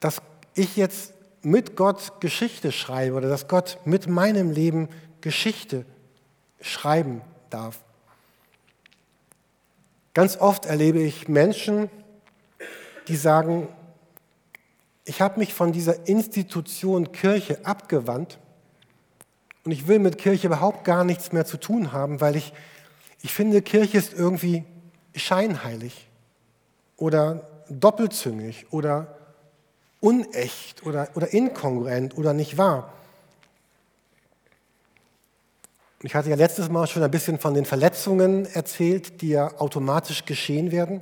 Dass 0.00 0.20
ich 0.54 0.76
jetzt 0.76 1.14
mit 1.42 1.76
Gott 1.76 2.20
Geschichte 2.20 2.72
schreibe 2.72 3.16
oder 3.16 3.28
dass 3.28 3.48
Gott 3.48 3.78
mit 3.84 4.08
meinem 4.08 4.50
Leben 4.50 4.88
Geschichte 5.20 5.84
schreiben 6.60 7.22
darf. 7.50 7.78
Ganz 10.14 10.36
oft 10.36 10.66
erlebe 10.66 11.00
ich 11.00 11.28
Menschen, 11.28 11.90
die 13.08 13.16
sagen, 13.16 13.68
ich 15.04 15.20
habe 15.20 15.40
mich 15.40 15.54
von 15.54 15.72
dieser 15.72 16.06
Institution 16.06 17.12
Kirche 17.12 17.64
abgewandt 17.64 18.38
und 19.64 19.72
ich 19.72 19.88
will 19.88 19.98
mit 19.98 20.18
Kirche 20.18 20.46
überhaupt 20.46 20.84
gar 20.84 21.04
nichts 21.04 21.32
mehr 21.32 21.44
zu 21.44 21.56
tun 21.56 21.92
haben, 21.92 22.20
weil 22.20 22.36
ich, 22.36 22.52
ich 23.22 23.32
finde, 23.32 23.62
Kirche 23.62 23.98
ist 23.98 24.12
irgendwie 24.12 24.64
scheinheilig 25.14 26.08
oder 26.96 27.48
doppelzüngig 27.68 28.66
oder 28.70 29.16
unecht 30.02 30.84
oder, 30.84 31.08
oder 31.14 31.32
inkongruent 31.32 32.18
oder 32.18 32.34
nicht 32.34 32.58
wahr. 32.58 32.92
Ich 36.02 36.16
hatte 36.16 36.28
ja 36.28 36.36
letztes 36.36 36.68
Mal 36.68 36.88
schon 36.88 37.04
ein 37.04 37.10
bisschen 37.10 37.38
von 37.38 37.54
den 37.54 37.64
Verletzungen 37.64 38.44
erzählt, 38.46 39.22
die 39.22 39.28
ja 39.28 39.58
automatisch 39.58 40.24
geschehen 40.24 40.72
werden. 40.72 41.00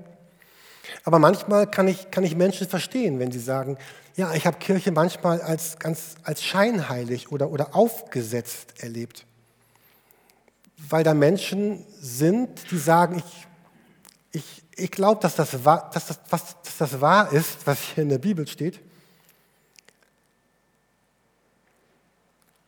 Aber 1.04 1.18
manchmal 1.18 1.70
kann 1.70 1.88
ich, 1.88 2.10
kann 2.10 2.22
ich 2.24 2.36
Menschen 2.36 2.68
verstehen, 2.68 3.18
wenn 3.18 3.32
sie 3.32 3.38
sagen, 3.38 3.78
ja, 4.16 4.34
ich 4.34 4.46
habe 4.46 4.58
Kirche 4.58 4.92
manchmal 4.92 5.40
als, 5.40 5.78
ganz, 5.78 6.16
als 6.22 6.44
scheinheilig 6.44 7.32
oder, 7.32 7.50
oder 7.50 7.74
aufgesetzt 7.74 8.82
erlebt. 8.82 9.24
Weil 10.76 11.04
da 11.04 11.14
Menschen 11.14 11.86
sind, 11.98 12.70
die 12.70 12.78
sagen, 12.78 13.22
ich, 13.24 13.46
ich, 14.32 14.62
ich 14.76 14.90
glaube, 14.90 15.22
dass, 15.22 15.36
das 15.36 15.52
dass, 15.52 16.06
das, 16.06 16.18
dass 16.28 16.76
das 16.78 17.00
wahr 17.00 17.32
ist, 17.32 17.66
was 17.66 17.78
hier 17.94 18.02
in 18.02 18.10
der 18.10 18.18
Bibel 18.18 18.46
steht. 18.46 18.80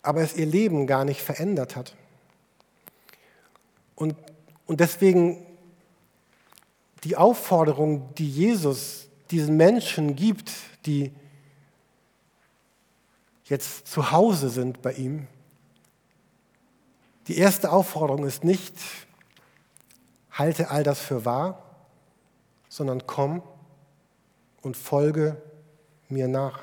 Aber 0.03 0.21
es 0.21 0.37
ihr 0.37 0.47
Leben 0.47 0.87
gar 0.87 1.05
nicht 1.05 1.23
verändert 1.23 1.77
hat. 1.77 1.95
Und, 3.95 4.17
und 4.67 4.81
deswegen 4.81 5.47
die 7.05 7.17
Aufforderung, 7.17 8.15
die 8.15 8.29
Jesus 8.29 9.09
diesen 9.31 9.57
Menschen 9.57 10.15
gibt, 10.17 10.53
die 10.87 11.13
jetzt 13.45 13.87
zu 13.87 14.11
Hause 14.11 14.51
sind 14.51 14.83
bei 14.83 14.93
ihm, 14.93 15.27
die 17.29 17.39
erste 17.39 17.71
Aufforderung 17.71 18.27
ist 18.27 18.43
nicht, 18.43 18.75
halte 20.33 20.71
all 20.71 20.83
das 20.83 21.01
für 21.01 21.25
wahr, 21.25 21.63
sondern 22.69 23.07
komm 23.07 23.43
und 24.63 24.77
folge 24.77 25.41
mir 26.09 26.27
nach. 26.27 26.61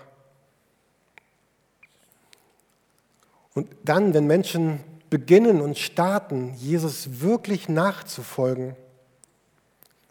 Und 3.60 3.68
dann, 3.84 4.14
wenn 4.14 4.26
Menschen 4.26 4.80
beginnen 5.10 5.60
und 5.60 5.78
starten, 5.78 6.54
Jesus 6.54 7.20
wirklich 7.20 7.68
nachzufolgen, 7.68 8.78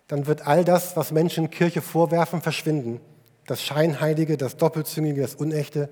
dann 0.07 0.27
wird 0.27 0.47
all 0.47 0.67
das, 0.67 0.99
was 0.99 1.13
Menschen 1.13 1.49
Kirche 1.49 1.81
vorwerfen, 1.81 2.43
verschwinden. 2.43 3.01
Das 3.47 3.63
Scheinheilige, 3.63 4.37
das 4.37 4.59
Doppelzüngige, 4.59 5.23
das 5.23 5.35
Unechte, 5.35 5.89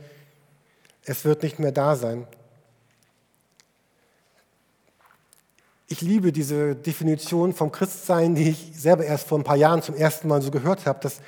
es 1.07 1.25
wird 1.25 1.43
nicht 1.43 1.59
mehr 1.59 1.73
da 1.73 1.97
sein. 1.97 2.27
Ich 5.89 6.03
liebe 6.03 6.31
diese 6.31 6.77
Definition 6.77 7.55
vom 7.55 7.73
Christsein, 7.73 8.35
die 8.35 8.51
ich 8.51 8.73
selber 8.75 9.07
erst 9.07 9.29
vor 9.29 9.39
ein 9.39 9.45
paar 9.45 9.57
Jahren 9.57 9.81
zum 9.81 9.95
ersten 9.95 10.29
Mal 10.29 10.43
so 10.43 10.51
gehört 10.51 10.85
habe, 10.85 11.01
dass, 11.01 11.23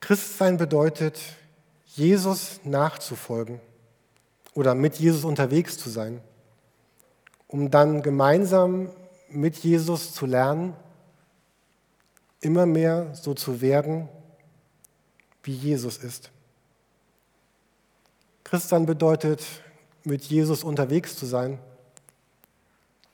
Christsein 0.00 0.56
bedeutet, 0.56 1.20
Jesus 1.96 2.60
nachzufolgen 2.64 3.60
oder 4.54 4.74
mit 4.74 4.96
Jesus 4.96 5.24
unterwegs 5.24 5.78
zu 5.78 5.90
sein, 5.90 6.20
um 7.46 7.70
dann 7.70 8.02
gemeinsam 8.02 8.90
mit 9.30 9.56
Jesus 9.58 10.12
zu 10.12 10.26
lernen, 10.26 10.74
immer 12.40 12.66
mehr 12.66 13.14
so 13.14 13.34
zu 13.34 13.60
werden, 13.60 14.08
wie 15.42 15.54
Jesus 15.54 15.96
ist. 15.98 16.30
Christsein 18.44 18.86
bedeutet, 18.86 19.44
mit 20.04 20.24
Jesus 20.24 20.64
unterwegs 20.64 21.16
zu 21.16 21.26
sein, 21.26 21.58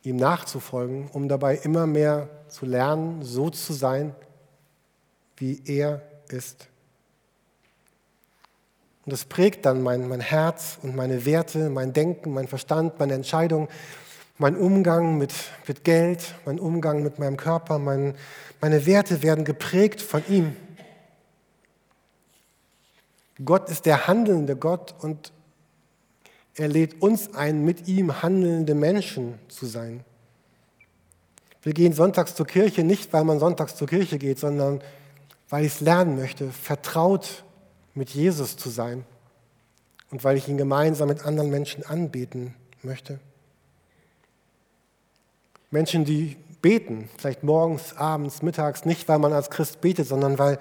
ihm 0.02 0.16
nachzufolgen, 0.16 1.08
um 1.12 1.28
dabei 1.28 1.56
immer 1.56 1.86
mehr 1.86 2.28
zu 2.48 2.66
lernen, 2.66 3.22
so 3.22 3.50
zu 3.50 3.72
sein, 3.72 4.14
wie 5.36 5.62
er 5.64 6.02
ist. 6.28 6.68
Und 9.04 9.12
das 9.12 9.24
prägt 9.26 9.66
dann 9.66 9.82
mein, 9.82 10.08
mein 10.08 10.20
Herz 10.20 10.78
und 10.82 10.96
meine 10.96 11.26
Werte, 11.26 11.68
mein 11.68 11.92
Denken, 11.92 12.32
mein 12.32 12.48
Verstand, 12.48 12.98
meine 12.98 13.14
Entscheidung, 13.14 13.68
mein 14.38 14.56
Umgang 14.56 15.18
mit, 15.18 15.32
mit 15.66 15.84
Geld, 15.84 16.34
mein 16.46 16.58
Umgang 16.58 17.02
mit 17.02 17.18
meinem 17.18 17.36
Körper, 17.36 17.78
mein, 17.78 18.14
meine 18.60 18.86
Werte 18.86 19.22
werden 19.22 19.44
geprägt 19.44 20.00
von 20.00 20.22
ihm. 20.28 20.56
Gott 23.44 23.68
ist 23.68 23.84
der 23.84 24.06
handelnde 24.06 24.56
Gott 24.56 24.94
und 25.00 25.32
er 26.56 26.68
lädt 26.68 27.02
uns 27.02 27.34
ein, 27.34 27.64
mit 27.64 27.88
ihm 27.88 28.22
handelnde 28.22 28.74
Menschen 28.74 29.38
zu 29.48 29.66
sein. 29.66 30.04
Wir 31.62 31.72
gehen 31.72 31.92
sonntags 31.92 32.34
zur 32.34 32.46
Kirche 32.46 32.84
nicht, 32.84 33.12
weil 33.12 33.24
man 33.24 33.38
sonntags 33.38 33.74
zur 33.76 33.88
Kirche 33.88 34.18
geht, 34.18 34.38
sondern 34.38 34.80
weil 35.48 35.64
ich 35.64 35.74
es 35.74 35.80
lernen 35.80 36.16
möchte, 36.16 36.50
vertraut 36.50 37.44
mit 37.94 38.10
Jesus 38.10 38.56
zu 38.56 38.70
sein 38.70 39.04
und 40.10 40.24
weil 40.24 40.36
ich 40.36 40.48
ihn 40.48 40.58
gemeinsam 40.58 41.08
mit 41.08 41.24
anderen 41.24 41.50
Menschen 41.50 41.84
anbeten 41.84 42.54
möchte. 42.82 43.18
Menschen, 45.70 46.04
die 46.04 46.36
beten, 46.62 47.08
vielleicht 47.18 47.42
morgens, 47.42 47.96
abends, 47.96 48.42
mittags, 48.42 48.84
nicht 48.84 49.08
weil 49.08 49.18
man 49.18 49.32
als 49.32 49.50
Christ 49.50 49.80
betet, 49.80 50.06
sondern 50.06 50.38
weil 50.38 50.58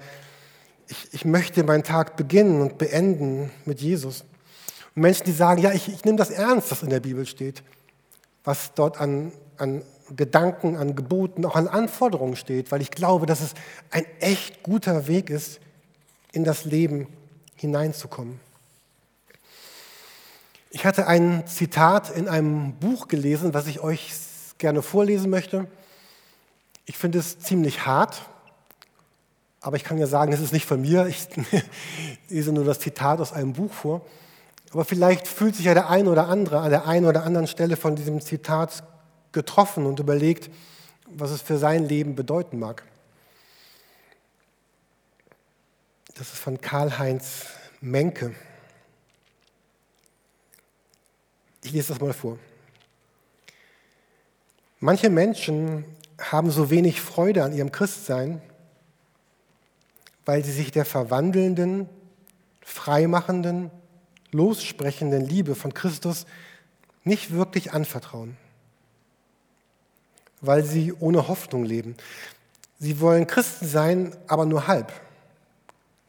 ich, 0.88 1.08
ich 1.12 1.24
möchte 1.24 1.64
meinen 1.64 1.82
Tag 1.82 2.16
beginnen 2.16 2.60
und 2.60 2.78
beenden 2.78 3.50
mit 3.64 3.80
Jesus. 3.80 4.24
Und 4.94 5.02
Menschen, 5.02 5.24
die 5.24 5.32
sagen, 5.32 5.62
ja, 5.62 5.72
ich, 5.72 5.88
ich 5.88 6.04
nehme 6.04 6.18
das 6.18 6.30
ernst, 6.30 6.70
was 6.70 6.82
in 6.82 6.90
der 6.90 7.00
Bibel 7.00 7.26
steht, 7.26 7.62
was 8.44 8.74
dort 8.74 9.00
an, 9.00 9.32
an 9.56 9.82
Gedanken, 10.14 10.76
an 10.76 10.94
Geboten, 10.94 11.44
auch 11.46 11.56
an 11.56 11.68
Anforderungen 11.68 12.36
steht, 12.36 12.70
weil 12.70 12.82
ich 12.82 12.90
glaube, 12.90 13.26
dass 13.26 13.40
es 13.40 13.54
ein 13.90 14.04
echt 14.20 14.62
guter 14.62 15.06
Weg 15.06 15.30
ist, 15.30 15.60
in 16.32 16.44
das 16.44 16.64
Leben 16.64 17.06
hineinzukommen. 17.64 18.38
Ich 20.70 20.84
hatte 20.84 21.06
ein 21.06 21.46
Zitat 21.46 22.10
in 22.10 22.28
einem 22.28 22.74
Buch 22.74 23.08
gelesen, 23.08 23.54
was 23.54 23.66
ich 23.66 23.80
euch 23.80 24.12
gerne 24.58 24.82
vorlesen 24.82 25.30
möchte. 25.30 25.66
Ich 26.84 26.98
finde 26.98 27.18
es 27.20 27.38
ziemlich 27.38 27.86
hart, 27.86 28.22
aber 29.60 29.76
ich 29.76 29.84
kann 29.84 29.96
ja 29.96 30.06
sagen, 30.06 30.32
es 30.32 30.40
ist 30.40 30.52
nicht 30.52 30.66
von 30.66 30.82
mir. 30.82 31.06
Ich 31.06 31.28
lese 32.28 32.52
nur 32.52 32.64
das 32.64 32.80
Zitat 32.80 33.20
aus 33.20 33.32
einem 33.32 33.54
Buch 33.54 33.72
vor. 33.72 34.04
Aber 34.72 34.84
vielleicht 34.84 35.26
fühlt 35.26 35.54
sich 35.56 35.64
ja 35.64 35.74
der 35.74 35.88
eine 35.88 36.10
oder 36.10 36.28
andere 36.28 36.58
an 36.58 36.70
der 36.70 36.86
einen 36.86 37.06
oder 37.06 37.22
anderen 37.22 37.46
Stelle 37.46 37.76
von 37.76 37.96
diesem 37.96 38.20
Zitat 38.20 38.82
getroffen 39.32 39.86
und 39.86 40.00
überlegt, 40.00 40.50
was 41.06 41.30
es 41.30 41.40
für 41.40 41.56
sein 41.56 41.88
Leben 41.88 42.14
bedeuten 42.14 42.58
mag. 42.58 42.82
Das 46.14 46.32
ist 46.32 46.38
von 46.38 46.60
Karl-Heinz 46.60 47.46
Menke. 47.80 48.34
Ich 51.64 51.72
lese 51.72 51.88
das 51.88 52.00
mal 52.00 52.12
vor. 52.12 52.38
Manche 54.78 55.10
Menschen 55.10 55.84
haben 56.20 56.52
so 56.52 56.70
wenig 56.70 57.00
Freude 57.00 57.42
an 57.42 57.52
ihrem 57.52 57.72
Christsein, 57.72 58.40
weil 60.24 60.44
sie 60.44 60.52
sich 60.52 60.70
der 60.70 60.84
verwandelnden, 60.84 61.88
freimachenden, 62.62 63.72
lossprechenden 64.30 65.26
Liebe 65.26 65.56
von 65.56 65.74
Christus 65.74 66.26
nicht 67.02 67.32
wirklich 67.32 67.72
anvertrauen, 67.72 68.36
weil 70.40 70.62
sie 70.62 70.92
ohne 70.92 71.26
Hoffnung 71.26 71.64
leben. 71.64 71.96
Sie 72.78 73.00
wollen 73.00 73.26
Christen 73.26 73.66
sein, 73.66 74.16
aber 74.28 74.46
nur 74.46 74.68
halb, 74.68 74.92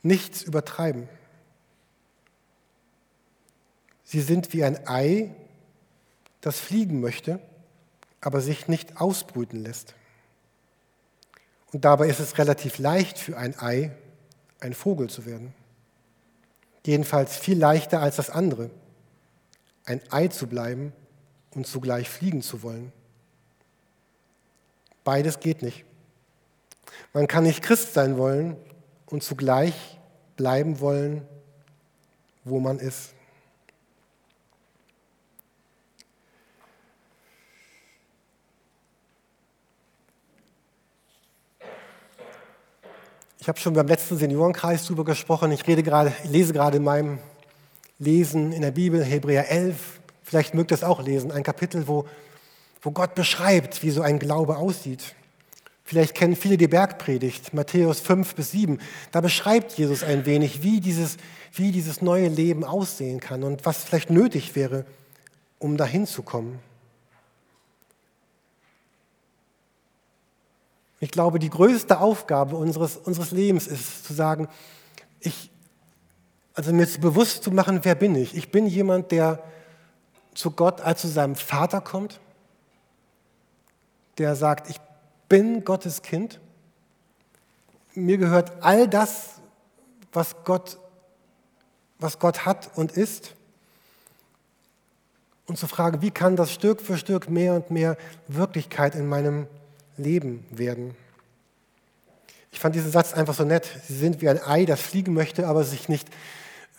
nichts 0.05 0.43
übertreiben. 0.43 1.09
Sie 4.03 4.21
sind 4.21 4.53
wie 4.53 4.63
ein 4.63 4.87
Ei, 4.87 5.35
das 6.41 6.59
fliegen 6.59 7.01
möchte, 7.01 7.39
aber 8.21 8.39
sich 8.39 8.67
nicht 8.67 9.01
ausbrüten 9.01 9.61
lässt. 9.61 9.95
Und 11.73 11.83
dabei 11.83 12.07
ist 12.07 12.19
es 12.19 12.37
relativ 12.37 12.77
leicht 12.77 13.17
für 13.17 13.37
ein 13.37 13.59
Ei, 13.59 13.91
ein 14.59 14.73
Vogel 14.73 15.09
zu 15.09 15.25
werden 15.25 15.53
jedenfalls 16.85 17.35
viel 17.35 17.57
leichter 17.57 18.01
als 18.01 18.15
das 18.15 18.29
andere, 18.29 18.69
ein 19.85 20.01
Ei 20.11 20.27
zu 20.27 20.47
bleiben 20.47 20.93
und 21.51 21.67
zugleich 21.67 22.09
fliegen 22.09 22.41
zu 22.41 22.63
wollen. 22.63 22.91
Beides 25.03 25.39
geht 25.39 25.61
nicht. 25.61 25.85
Man 27.13 27.27
kann 27.27 27.43
nicht 27.43 27.61
Christ 27.61 27.93
sein 27.93 28.17
wollen 28.17 28.55
und 29.05 29.23
zugleich 29.23 29.94
bleiben 30.35 30.79
wollen, 30.79 31.27
wo 32.43 32.59
man 32.59 32.79
ist. 32.79 33.13
Ich 43.39 43.47
habe 43.47 43.59
schon 43.59 43.73
beim 43.73 43.87
letzten 43.87 44.17
Seniorenkreis 44.17 44.85
darüber 44.85 45.05
gesprochen. 45.05 45.51
Ich, 45.51 45.67
rede 45.67 45.83
gerade, 45.83 46.11
ich 46.23 46.29
lese 46.31 46.51
gerade 46.51 46.77
in 46.77 46.83
meinem 46.83 47.19
Lesen 47.99 48.51
in 48.51 48.63
der 48.63 48.71
Bibel, 48.71 49.03
Hebräer 49.03 49.51
11, 49.51 49.99
vielleicht 50.23 50.53
mögt 50.53 50.71
ihr 50.71 50.75
es 50.75 50.83
auch 50.83 51.01
lesen, 51.01 51.31
ein 51.31 51.43
Kapitel, 51.43 51.87
wo, 51.87 52.05
wo 52.81 52.91
Gott 52.91 53.15
beschreibt, 53.15 53.83
wie 53.83 53.91
so 53.91 54.01
ein 54.01 54.17
Glaube 54.17 54.57
aussieht. 54.57 55.15
Vielleicht 55.87 56.15
kennen 56.15 56.35
viele 56.35 56.57
die 56.57 56.67
Bergpredigt, 56.67 57.53
Matthäus 57.53 57.99
5 57.99 58.33
bis 58.33 58.49
7. 58.51 58.79
Da 59.11 59.21
beschreibt 59.21 59.73
Jesus 59.73 60.01
ein 60.01 60.25
wenig, 60.25 60.63
wie 60.63 60.81
dieses, 60.81 61.17
wie 61.53 61.71
dieses 61.71 62.01
neue 62.01 62.27
Leben 62.27 62.63
aussehen 62.63 63.19
kann 63.19 63.43
und 63.43 63.67
was 63.67 63.83
vielleicht 63.83 64.09
nötig 64.09 64.55
wäre, 64.55 64.83
um 65.59 65.77
dahin 65.77 66.07
zu 66.07 66.23
kommen. 66.23 66.57
Ich 70.99 71.11
glaube, 71.11 71.37
die 71.37 71.51
größte 71.51 71.99
Aufgabe 71.99 72.55
unseres, 72.55 72.97
unseres 72.97 73.29
Lebens 73.29 73.67
ist 73.67 74.05
zu 74.05 74.13
sagen, 74.15 74.47
ich, 75.19 75.51
also 76.55 76.73
mir 76.73 76.87
bewusst 76.99 77.43
zu 77.43 77.51
machen, 77.51 77.81
wer 77.83 77.93
bin 77.93 78.15
ich? 78.15 78.35
Ich 78.35 78.49
bin 78.49 78.65
jemand, 78.65 79.11
der 79.11 79.43
zu 80.33 80.49
Gott 80.49 80.81
als 80.81 81.01
zu 81.01 81.09
seinem 81.09 81.35
Vater 81.35 81.79
kommt, 81.79 82.19
der 84.17 84.35
sagt, 84.35 84.67
ich 84.71 84.79
bin 85.29 85.63
Gottes 85.63 86.01
Kind. 86.01 86.39
Mir 87.93 88.17
gehört 88.17 88.51
all 88.61 88.87
das, 88.87 89.35
was 90.11 90.35
Gott, 90.43 90.77
was 91.99 92.19
Gott 92.19 92.45
hat 92.45 92.77
und 92.77 92.91
ist. 92.91 93.35
Und 95.47 95.57
zu 95.57 95.67
fragen, 95.67 96.01
wie 96.01 96.11
kann 96.11 96.35
das 96.35 96.51
Stück 96.51 96.81
für 96.81 96.97
Stück 96.97 97.29
mehr 97.29 97.53
und 97.53 97.69
mehr 97.71 97.97
Wirklichkeit 98.27 98.95
in 98.95 99.07
meinem 99.07 99.47
Leben 99.97 100.45
werden. 100.49 100.95
Ich 102.51 102.59
fand 102.59 102.75
diesen 102.75 102.91
Satz 102.91 103.13
einfach 103.13 103.33
so 103.33 103.43
nett. 103.43 103.67
Sie 103.87 103.97
sind 103.97 104.21
wie 104.21 104.29
ein 104.29 104.41
Ei, 104.41 104.65
das 104.65 104.79
fliegen 104.81 105.13
möchte, 105.13 105.47
aber 105.47 105.63
sich 105.63 105.89
nicht, 105.89 106.07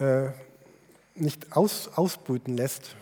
äh, 0.01 0.29
nicht 1.15 1.57
aus, 1.57 1.91
ausbrüten 1.95 2.57
lässt. 2.57 2.97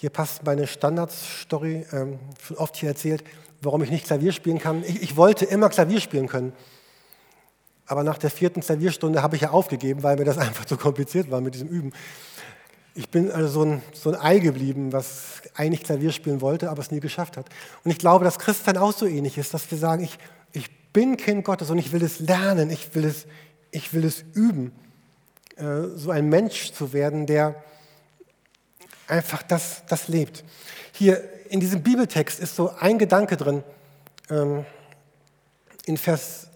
Hier 0.00 0.10
passt 0.10 0.44
meine 0.44 0.68
Standardstory, 0.68 1.84
ähm, 1.90 2.20
schon 2.40 2.56
oft 2.56 2.76
hier 2.76 2.88
erzählt, 2.88 3.24
warum 3.60 3.82
ich 3.82 3.90
nicht 3.90 4.06
Klavier 4.06 4.30
spielen 4.30 4.60
kann. 4.60 4.84
Ich, 4.84 5.02
ich 5.02 5.16
wollte 5.16 5.44
immer 5.44 5.68
Klavier 5.70 6.00
spielen 6.00 6.28
können. 6.28 6.52
Aber 7.84 8.04
nach 8.04 8.16
der 8.16 8.30
vierten 8.30 8.60
Klavierstunde 8.60 9.24
habe 9.24 9.34
ich 9.34 9.42
ja 9.42 9.50
aufgegeben, 9.50 10.04
weil 10.04 10.16
mir 10.16 10.24
das 10.24 10.38
einfach 10.38 10.66
zu 10.66 10.76
kompliziert 10.76 11.32
war 11.32 11.40
mit 11.40 11.54
diesem 11.54 11.66
Üben. 11.66 11.92
Ich 12.94 13.08
bin 13.08 13.32
also 13.32 13.48
so 13.48 13.64
ein, 13.64 13.82
so 13.92 14.12
ein 14.12 14.20
Ei 14.20 14.38
geblieben, 14.38 14.92
was 14.92 15.42
eigentlich 15.56 15.82
Klavier 15.82 16.12
spielen 16.12 16.40
wollte, 16.42 16.70
aber 16.70 16.80
es 16.80 16.92
nie 16.92 17.00
geschafft 17.00 17.36
hat. 17.36 17.48
Und 17.82 17.90
ich 17.90 17.98
glaube, 17.98 18.24
dass 18.24 18.38
Christsein 18.38 18.76
auch 18.76 18.92
so 18.92 19.04
ähnlich 19.04 19.36
ist, 19.36 19.52
dass 19.52 19.68
wir 19.68 19.78
sagen, 19.78 20.04
ich, 20.04 20.16
ich 20.52 20.70
bin 20.92 21.16
Kind 21.16 21.44
Gottes 21.44 21.70
und 21.70 21.78
ich 21.78 21.90
will 21.90 22.04
es 22.04 22.20
lernen, 22.20 22.70
ich 22.70 22.94
will 22.94 23.04
es, 23.04 23.26
ich 23.72 23.92
will 23.92 24.04
es 24.04 24.24
üben, 24.32 24.70
äh, 25.56 25.88
so 25.96 26.12
ein 26.12 26.28
Mensch 26.28 26.70
zu 26.70 26.92
werden, 26.92 27.26
der 27.26 27.56
einfach 29.08 29.42
das, 29.42 29.82
das 29.88 30.08
lebt. 30.08 30.44
Hier 30.92 31.22
in 31.50 31.60
diesem 31.60 31.82
Bibeltext 31.82 32.40
ist 32.40 32.56
so 32.56 32.70
ein 32.78 32.98
Gedanke 32.98 33.36
drin, 33.36 33.64
ähm, 34.30 34.64
in 35.86 35.96
Vers 35.96 36.48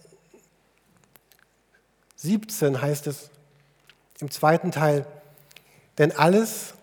17 2.17 2.81
heißt 2.81 3.07
es 3.07 3.29
im 4.19 4.31
zweiten 4.31 4.71
Teil, 4.71 5.05
denn 5.97 6.11
alles, 6.11 6.75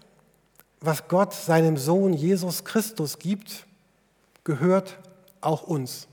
was 0.80 1.08
Gott 1.08 1.32
seinem 1.32 1.76
Sohn 1.76 2.12
Jesus 2.12 2.64
Christus 2.64 3.18
gibt, 3.18 3.66
gehört 4.44 4.98
auch 5.40 5.62
uns. 5.62 6.08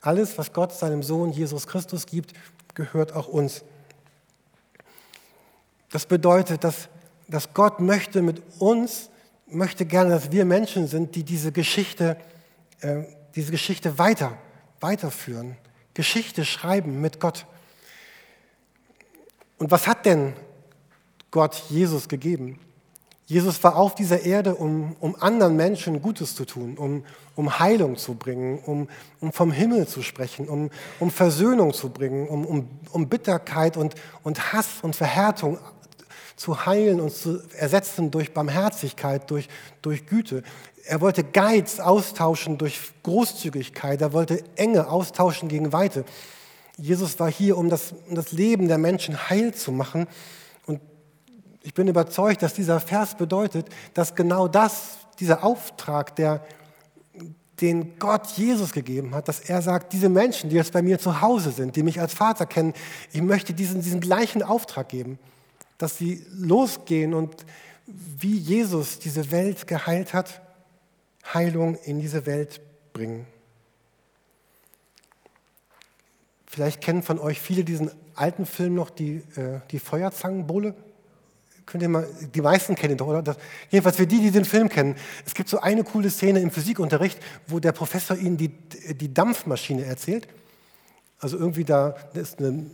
Alles, 0.00 0.38
was 0.38 0.52
Gott 0.52 0.72
seinem 0.72 1.02
Sohn 1.02 1.30
Jesus 1.30 1.66
Christus 1.66 2.06
gibt, 2.06 2.32
gehört 2.74 3.14
auch 3.14 3.28
uns. 3.28 3.62
Das 5.90 6.06
bedeutet, 6.06 6.64
dass, 6.64 6.88
dass 7.30 7.54
Gott 7.54 7.80
möchte 7.80 8.22
mit 8.22 8.42
uns, 8.58 9.08
möchte 9.46 9.86
gerne, 9.86 10.10
dass 10.10 10.32
wir 10.32 10.44
Menschen 10.44 10.86
sind, 10.86 11.14
die 11.14 11.22
diese 11.22 11.52
Geschichte, 11.52 12.16
äh, 12.80 13.02
diese 13.34 13.50
Geschichte 13.50 13.98
weiter, 13.98 14.36
weiterführen. 14.80 15.56
Geschichte 15.94 16.44
schreiben 16.44 17.00
mit 17.00 17.20
Gott. 17.20 17.46
Und 19.58 19.70
was 19.70 19.86
hat 19.86 20.06
denn 20.06 20.32
Gott 21.30 21.62
Jesus 21.68 22.08
gegeben? 22.08 22.58
Jesus 23.26 23.62
war 23.62 23.76
auf 23.76 23.94
dieser 23.94 24.22
Erde, 24.22 24.56
um, 24.56 24.96
um 24.98 25.14
anderen 25.20 25.54
Menschen 25.54 26.02
Gutes 26.02 26.34
zu 26.34 26.44
tun, 26.44 26.76
um, 26.76 27.04
um 27.36 27.60
Heilung 27.60 27.96
zu 27.96 28.14
bringen, 28.14 28.58
um, 28.58 28.88
um 29.20 29.32
vom 29.32 29.52
Himmel 29.52 29.86
zu 29.86 30.02
sprechen, 30.02 30.48
um, 30.48 30.70
um 30.98 31.12
Versöhnung 31.12 31.72
zu 31.72 31.90
bringen, 31.90 32.26
um, 32.26 32.44
um, 32.44 32.68
um 32.90 33.08
Bitterkeit 33.08 33.76
und, 33.76 33.94
und 34.24 34.52
Hass 34.52 34.66
und 34.82 34.96
Verhärtung 34.96 35.58
zu 36.40 36.64
heilen 36.64 37.00
und 37.00 37.12
zu 37.12 37.42
ersetzen 37.58 38.10
durch 38.10 38.32
Barmherzigkeit, 38.32 39.30
durch, 39.30 39.48
durch 39.82 40.06
Güte. 40.06 40.42
Er 40.86 41.02
wollte 41.02 41.22
Geiz 41.22 41.80
austauschen 41.80 42.56
durch 42.56 42.80
Großzügigkeit, 43.02 44.00
er 44.00 44.14
wollte 44.14 44.42
Enge 44.56 44.88
austauschen 44.88 45.50
gegen 45.50 45.74
Weite. 45.74 46.04
Jesus 46.78 47.18
war 47.20 47.30
hier, 47.30 47.58
um 47.58 47.68
das, 47.68 47.92
um 48.08 48.14
das 48.14 48.32
Leben 48.32 48.68
der 48.68 48.78
Menschen 48.78 49.28
heil 49.28 49.52
zu 49.52 49.70
machen 49.70 50.06
ich 51.62 51.74
bin 51.74 51.88
überzeugt, 51.88 52.42
dass 52.42 52.54
dieser 52.54 52.80
Vers 52.80 53.16
bedeutet, 53.16 53.68
dass 53.94 54.14
genau 54.14 54.48
das, 54.48 54.98
dieser 55.18 55.44
Auftrag, 55.44 56.16
der, 56.16 56.42
den 57.60 57.98
Gott 57.98 58.26
Jesus 58.36 58.72
gegeben 58.72 59.14
hat, 59.14 59.28
dass 59.28 59.40
er 59.40 59.60
sagt, 59.60 59.92
diese 59.92 60.08
Menschen, 60.08 60.48
die 60.48 60.56
jetzt 60.56 60.72
bei 60.72 60.80
mir 60.80 60.98
zu 60.98 61.20
Hause 61.20 61.50
sind, 61.50 61.76
die 61.76 61.82
mich 61.82 62.00
als 62.00 62.14
Vater 62.14 62.46
kennen, 62.46 62.72
ich 63.12 63.20
möchte 63.20 63.52
diesen, 63.52 63.82
diesen 63.82 64.00
gleichen 64.00 64.42
Auftrag 64.42 64.88
geben, 64.88 65.18
dass 65.80 65.96
sie 65.96 66.24
losgehen 66.32 67.14
und 67.14 67.46
wie 67.86 68.36
Jesus 68.36 68.98
diese 68.98 69.30
Welt 69.30 69.66
geheilt 69.66 70.12
hat, 70.12 70.42
Heilung 71.32 71.76
in 71.84 72.00
diese 72.00 72.26
Welt 72.26 72.60
bringen. 72.92 73.26
Vielleicht 76.46 76.80
kennen 76.80 77.02
von 77.02 77.18
euch 77.18 77.40
viele 77.40 77.64
diesen 77.64 77.90
alten 78.14 78.44
Film 78.44 78.74
noch, 78.74 78.90
die, 78.90 79.22
äh, 79.36 79.60
die 79.70 79.78
Feuerzangenbowle. 79.78 80.74
Könnt 81.64 81.82
ihr 81.82 81.88
mal, 81.88 82.06
die 82.34 82.42
meisten 82.42 82.74
kennen 82.74 82.94
ihn 82.94 82.98
doch, 82.98 83.06
oder? 83.06 83.22
Das, 83.22 83.36
jedenfalls 83.70 83.96
für 83.96 84.06
die, 84.06 84.20
die 84.20 84.30
den 84.30 84.44
Film 84.44 84.68
kennen. 84.68 84.96
Es 85.24 85.32
gibt 85.32 85.48
so 85.48 85.60
eine 85.60 85.84
coole 85.84 86.10
Szene 86.10 86.40
im 86.40 86.50
Physikunterricht, 86.50 87.18
wo 87.46 87.58
der 87.58 87.72
Professor 87.72 88.16
ihnen 88.16 88.36
die, 88.36 88.48
die 88.48 89.14
Dampfmaschine 89.14 89.84
erzählt. 89.84 90.28
Also 91.20 91.36
irgendwie 91.36 91.64
da 91.64 91.94
ist 92.14 92.38
eine, 92.38 92.64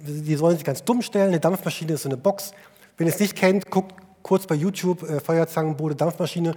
die 0.00 0.36
sollen 0.36 0.56
sich 0.56 0.64
ganz 0.64 0.84
dumm 0.84 1.02
stellen, 1.02 1.28
eine 1.28 1.40
Dampfmaschine 1.40 1.94
ist 1.94 2.02
so 2.02 2.08
eine 2.08 2.16
Box. 2.16 2.52
Wenn 2.96 3.06
ihr 3.06 3.12
es 3.12 3.18
nicht 3.18 3.34
kennt, 3.34 3.70
guckt 3.70 3.94
kurz 4.22 4.46
bei 4.46 4.54
YouTube, 4.54 5.02
äh, 5.02 5.20
Feuerzangenbowle, 5.20 5.96
Dampfmaschine. 5.96 6.54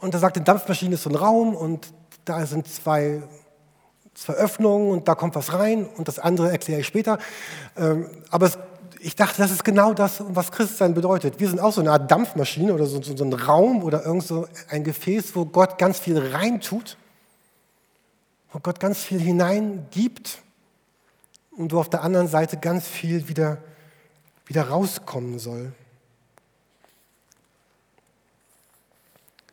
Und 0.00 0.14
da 0.14 0.18
sagt, 0.18 0.36
eine 0.36 0.44
Dampfmaschine 0.44 0.94
ist 0.94 1.02
so 1.02 1.10
ein 1.10 1.16
Raum 1.16 1.54
und 1.54 1.92
da 2.24 2.44
sind 2.46 2.68
zwei, 2.68 3.22
zwei 4.14 4.34
Öffnungen 4.34 4.90
und 4.90 5.08
da 5.08 5.14
kommt 5.14 5.34
was 5.34 5.52
rein 5.52 5.86
und 5.96 6.08
das 6.08 6.18
andere 6.18 6.50
erkläre 6.50 6.80
ich 6.80 6.86
später. 6.86 7.18
Ähm, 7.76 8.06
aber 8.30 8.46
es 8.46 8.58
ich 9.04 9.16
dachte, 9.16 9.42
das 9.42 9.50
ist 9.50 9.64
genau 9.64 9.94
das, 9.94 10.22
was 10.28 10.52
Christsein 10.52 10.94
bedeutet. 10.94 11.40
Wir 11.40 11.48
sind 11.48 11.58
auch 11.58 11.72
so 11.72 11.80
eine 11.80 11.90
Art 11.90 12.10
Dampfmaschine 12.10 12.72
oder 12.72 12.86
so, 12.86 13.02
so, 13.02 13.16
so 13.16 13.24
ein 13.24 13.32
Raum 13.32 13.82
oder 13.82 14.06
irgend 14.06 14.24
so 14.24 14.46
ein 14.68 14.84
Gefäß, 14.84 15.34
wo 15.34 15.44
Gott 15.44 15.76
ganz 15.76 15.98
viel 15.98 16.18
reintut, 16.18 16.96
wo 18.52 18.60
Gott 18.60 18.78
ganz 18.78 18.98
viel 18.98 19.20
hineingibt 19.20 20.38
und 21.56 21.72
wo 21.72 21.78
auf 21.78 21.90
der 21.90 22.02
anderen 22.02 22.28
Seite 22.28 22.56
ganz 22.56 22.86
viel 22.86 23.28
wieder, 23.28 23.58
wieder 24.46 24.68
rauskommen 24.68 25.38
soll. 25.38 25.72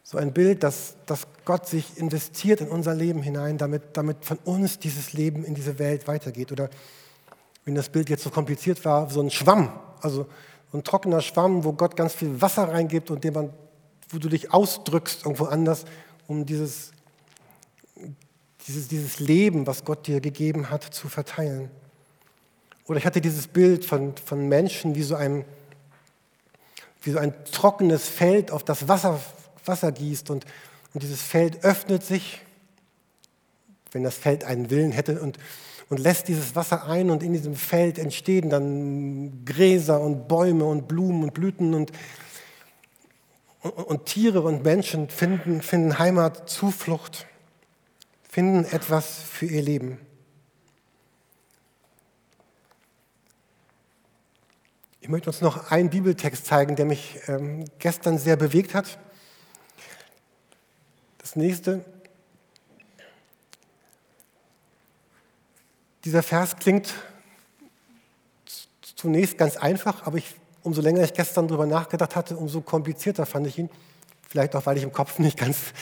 So 0.04 0.18
ein 0.18 0.34
Bild, 0.34 0.64
dass, 0.64 0.96
dass 1.06 1.28
Gott 1.46 1.68
sich 1.68 1.98
investiert 1.98 2.62
in 2.62 2.70
unser 2.70 2.96
Leben 2.96 3.22
hinein, 3.22 3.60
damit, 3.60 3.96
damit 3.96 4.26
von 4.26 4.38
uns 4.40 4.80
dieses 4.80 5.14
Leben 5.14 5.46
in 5.46 5.54
diese 5.54 5.78
Welt 5.78 6.08
weitergeht. 6.08 6.52
Oder 6.52 6.70
wenn 7.66 7.76
das 7.76 7.90
Bild 7.90 8.10
jetzt 8.10 8.24
so 8.24 8.32
kompliziert 8.32 8.84
war, 8.86 9.10
so 9.12 9.22
ein 9.22 9.30
Schwamm, 9.30 9.72
also 10.02 10.26
ein 10.74 10.84
trockener 10.84 11.22
Schwamm, 11.22 11.64
wo 11.64 11.74
Gott 11.74 11.96
ganz 11.96 12.14
viel 12.14 12.42
Wasser 12.42 12.70
reingibt 12.70 13.12
und 13.12 13.24
den 13.24 13.34
man, 13.34 13.54
wo 14.10 14.18
du 14.18 14.30
dich 14.30 14.52
ausdrückst 14.52 15.26
irgendwo 15.26 15.46
anders, 15.46 15.86
um 16.28 16.46
dieses, 16.46 16.92
dieses, 18.68 18.88
dieses 18.88 19.20
Leben, 19.20 19.68
was 19.68 19.84
Gott 19.86 20.08
dir 20.08 20.22
gegeben 20.22 20.72
hat, 20.72 20.84
zu 20.84 21.08
verteilen. 21.08 21.70
Oder 22.90 22.98
ich 22.98 23.06
hatte 23.06 23.22
dieses 23.22 23.48
Bild 23.48 23.86
von, 23.86 24.16
von 24.18 24.50
Menschen 24.50 24.96
wie 24.96 25.04
so, 25.04 25.16
ein, 25.16 25.46
wie 27.04 27.12
so 27.12 27.20
ein 27.20 27.34
trockenes 27.52 28.10
Feld, 28.10 28.52
auf 28.52 28.64
das 28.64 28.88
Wasser, 28.88 29.22
Wasser 29.64 29.92
gießt 29.92 30.30
und, 30.32 30.46
und 30.94 31.04
dieses 31.04 31.22
Feld 31.22 31.64
öffnet 31.64 32.04
sich, 32.04 32.42
wenn 33.92 34.04
das 34.04 34.16
Feld 34.16 34.44
einen 34.44 34.70
Willen 34.70 34.92
hätte 34.92 35.22
und 35.22 35.38
und 35.90 36.00
lässt 36.00 36.28
dieses 36.28 36.56
Wasser 36.56 36.88
ein 36.88 37.10
und 37.10 37.24
in 37.24 37.34
diesem 37.34 37.56
Feld 37.56 37.98
entstehen 37.98 38.50
dann 38.50 39.44
Gräser 39.44 40.00
und 40.00 40.28
Bäume 40.28 40.66
und 40.66 40.88
Blumen 40.88 41.24
und 41.24 41.34
Blüten 41.34 41.74
und, 41.74 41.92
und, 43.62 43.72
und 43.72 44.06
Tiere 44.06 44.42
und 44.42 44.64
Menschen 44.64 45.10
finden, 45.10 45.62
finden 45.64 45.98
Heimat, 45.98 46.48
Zuflucht, 46.48 47.26
finden 48.30 48.66
etwas 48.66 49.18
für 49.18 49.48
ihr 49.48 49.64
Leben. 49.64 49.98
Ich 55.10 55.12
möchte 55.12 55.32
uns 55.32 55.42
noch 55.42 55.72
einen 55.72 55.90
Bibeltext 55.90 56.46
zeigen, 56.46 56.76
der 56.76 56.86
mich 56.86 57.20
ähm, 57.26 57.66
gestern 57.80 58.20
sehr 58.20 58.36
bewegt 58.36 58.76
hat. 58.76 59.00
Das 61.18 61.36
nächste 61.36 61.84
Dieser 66.06 66.22
Vers 66.22 66.58
klingt 66.58 66.94
zunächst 68.96 69.40
ganz 69.40 69.58
einfach, 69.58 70.06
aber 70.06 70.20
ich, 70.20 70.36
umso 70.62 70.80
länger 70.80 71.02
ich 71.02 71.16
gestern 71.16 71.48
darüber 71.48 71.66
nachgedacht 71.66 72.16
hatte, 72.16 72.38
umso 72.38 72.62
komplizierter 72.62 73.26
fand 73.26 73.48
ich 73.48 73.58
ihn. 73.58 73.72
Vielleicht 74.28 74.56
auch, 74.56 74.68
weil 74.68 74.78
ich 74.78 74.84
im 74.84 74.94
Kopf 74.94 75.18
nicht 75.18 75.40
ganz, 75.40 75.74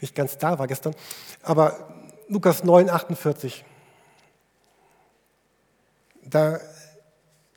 nicht 0.00 0.16
ganz 0.16 0.36
da 0.36 0.58
war 0.58 0.66
gestern. 0.66 0.96
Aber 1.44 1.94
Lukas 2.26 2.64
9, 2.64 2.90
48. 2.90 3.64
Da, 6.24 6.58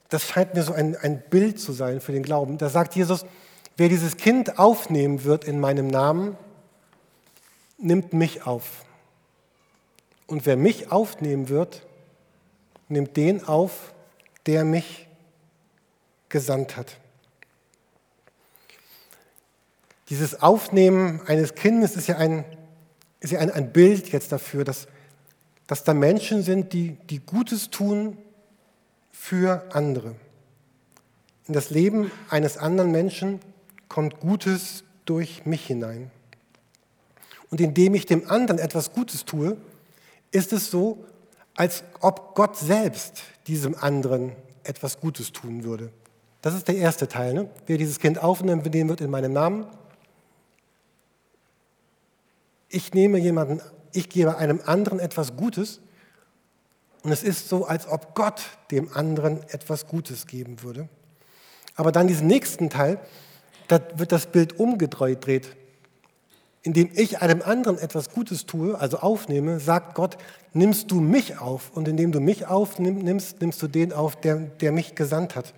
das 0.09 0.23
scheint 0.23 0.53
mir 0.53 0.63
so 0.63 0.73
ein, 0.73 0.95
ein 0.95 1.21
Bild 1.29 1.59
zu 1.59 1.73
sein 1.73 1.99
für 1.99 2.11
den 2.11 2.23
Glauben. 2.23 2.57
Da 2.57 2.69
sagt 2.69 2.95
Jesus, 2.95 3.25
wer 3.75 3.89
dieses 3.89 4.17
Kind 4.17 4.57
aufnehmen 4.57 5.23
wird 5.23 5.43
in 5.43 5.59
meinem 5.59 5.87
Namen, 5.87 6.37
nimmt 7.77 8.13
mich 8.13 8.45
auf. 8.45 8.85
Und 10.25 10.45
wer 10.45 10.57
mich 10.57 10.91
aufnehmen 10.91 11.49
wird, 11.49 11.85
nimmt 12.89 13.17
den 13.17 13.43
auf, 13.43 13.93
der 14.45 14.63
mich 14.63 15.07
gesandt 16.29 16.77
hat. 16.77 16.97
Dieses 20.09 20.41
Aufnehmen 20.41 21.21
eines 21.27 21.55
Kindes 21.55 21.97
ist 21.97 22.07
ja 22.07 22.17
ein, 22.17 22.45
ist 23.19 23.31
ja 23.31 23.39
ein, 23.39 23.51
ein 23.51 23.73
Bild 23.73 24.09
jetzt 24.11 24.31
dafür, 24.31 24.63
dass, 24.63 24.87
dass 25.67 25.83
da 25.83 25.93
Menschen 25.93 26.43
sind, 26.43 26.71
die, 26.71 26.93
die 27.09 27.19
Gutes 27.19 27.69
tun 27.69 28.17
für 29.19 29.63
andere. 29.71 30.15
In 31.47 31.53
das 31.53 31.69
Leben 31.69 32.11
eines 32.29 32.57
anderen 32.57 32.91
Menschen 32.91 33.39
kommt 33.89 34.19
Gutes 34.21 34.83
durch 35.05 35.45
mich 35.45 35.65
hinein. 35.65 36.11
Und 37.49 37.59
indem 37.59 37.93
ich 37.95 38.05
dem 38.05 38.29
anderen 38.29 38.59
etwas 38.59 38.93
Gutes 38.93 39.25
tue, 39.25 39.57
ist 40.31 40.53
es 40.53 40.71
so, 40.71 41.03
als 41.55 41.83
ob 41.99 42.35
Gott 42.35 42.57
selbst 42.57 43.23
diesem 43.47 43.75
anderen 43.75 44.33
etwas 44.63 44.99
Gutes 44.99 45.33
tun 45.33 45.63
würde. 45.63 45.91
Das 46.41 46.53
ist 46.53 46.67
der 46.67 46.77
erste 46.77 47.07
Teil. 47.07 47.33
Ne? 47.33 47.49
Wer 47.65 47.77
dieses 47.77 47.99
Kind 47.99 48.21
aufnimmt, 48.21 48.63
benehmen 48.63 48.89
wird 48.89 49.01
in 49.01 49.09
meinem 49.09 49.33
Namen. 49.33 49.65
Ich 52.69 52.93
nehme 52.93 53.17
jemanden, 53.17 53.61
ich 53.93 54.09
gebe 54.09 54.37
einem 54.37 54.61
anderen 54.65 54.99
etwas 54.99 55.35
Gutes 55.35 55.81
und 57.03 57.11
es 57.11 57.23
ist 57.23 57.49
so, 57.49 57.65
als 57.65 57.87
ob 57.87 58.15
Gott 58.15 58.41
dem 58.71 58.93
anderen 58.93 59.41
etwas 59.49 59.87
Gutes 59.87 60.27
geben 60.27 60.63
würde. 60.63 60.89
Aber 61.75 61.91
dann 61.91 62.07
diesen 62.07 62.27
nächsten 62.27 62.69
Teil, 62.69 62.99
da 63.67 63.79
wird 63.95 64.11
das 64.11 64.27
Bild 64.27 64.59
umgedreht. 64.59 65.55
indem 66.63 66.89
ich 66.95 67.21
einem 67.21 67.41
anderen 67.41 67.77
etwas 67.77 68.09
Gutes 68.09 68.45
tue, 68.45 68.77
also 68.77 68.97
aufnehme, 68.97 69.59
sagt 69.61 69.95
Gott, 69.95 70.17
nimmst 70.53 70.91
du 70.91 70.99
mich 70.99 71.39
auf. 71.39 71.71
Und 71.73 71.87
indem 71.87 72.11
du 72.11 72.19
mich 72.19 72.45
aufnimmst, 72.45 73.39
nimmst 73.39 73.61
du 73.61 73.67
den 73.67 73.93
auf, 73.93 74.19
der, 74.19 74.35
der 74.35 74.73
mich 74.73 74.93
gesandt 74.93 75.35
hat. 75.35 75.53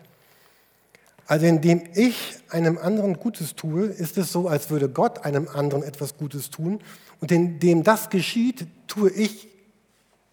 Also 1.25 1.45
indem 1.45 1.83
ich 1.95 2.37
einem 2.49 2.77
anderen 2.77 3.19
Gutes 3.19 3.55
tue, 3.55 3.85
ist 3.85 4.17
es 4.17 4.31
so, 4.31 4.47
als 4.47 4.69
würde 4.69 4.89
Gott 4.89 5.25
einem 5.25 5.47
anderen 5.47 5.83
etwas 5.83 6.17
Gutes 6.17 6.49
tun. 6.51 6.79
Und 7.21 7.31
indem 7.31 7.83
das 7.83 8.09
geschieht, 8.09 8.67
tue 8.87 9.09
ich 9.09 9.48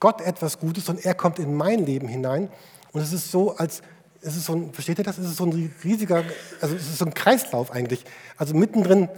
Gott 0.00 0.20
etwas 0.20 0.58
Gutes 0.58 0.88
und 0.88 1.04
er 1.04 1.14
kommt 1.14 1.38
in 1.38 1.54
mein 1.54 1.84
Leben 1.84 2.08
hinein. 2.08 2.48
Und 2.92 3.00
es 3.00 3.12
ist 3.12 3.30
so, 3.30 3.56
als 3.56 3.82
es 4.20 4.36
ist 4.36 4.46
so 4.46 4.54
ein, 4.54 4.72
versteht 4.72 4.98
ihr 4.98 5.04
das? 5.04 5.18
Es 5.18 5.26
ist 5.26 5.36
so 5.36 5.44
ein 5.44 5.72
riesiger, 5.84 6.24
also 6.60 6.74
es 6.74 6.82
ist 6.82 6.98
so 6.98 7.04
ein 7.04 7.14
Kreislauf 7.14 7.70
eigentlich. 7.70 8.04
Also 8.36 8.54
mittendrin 8.54 9.08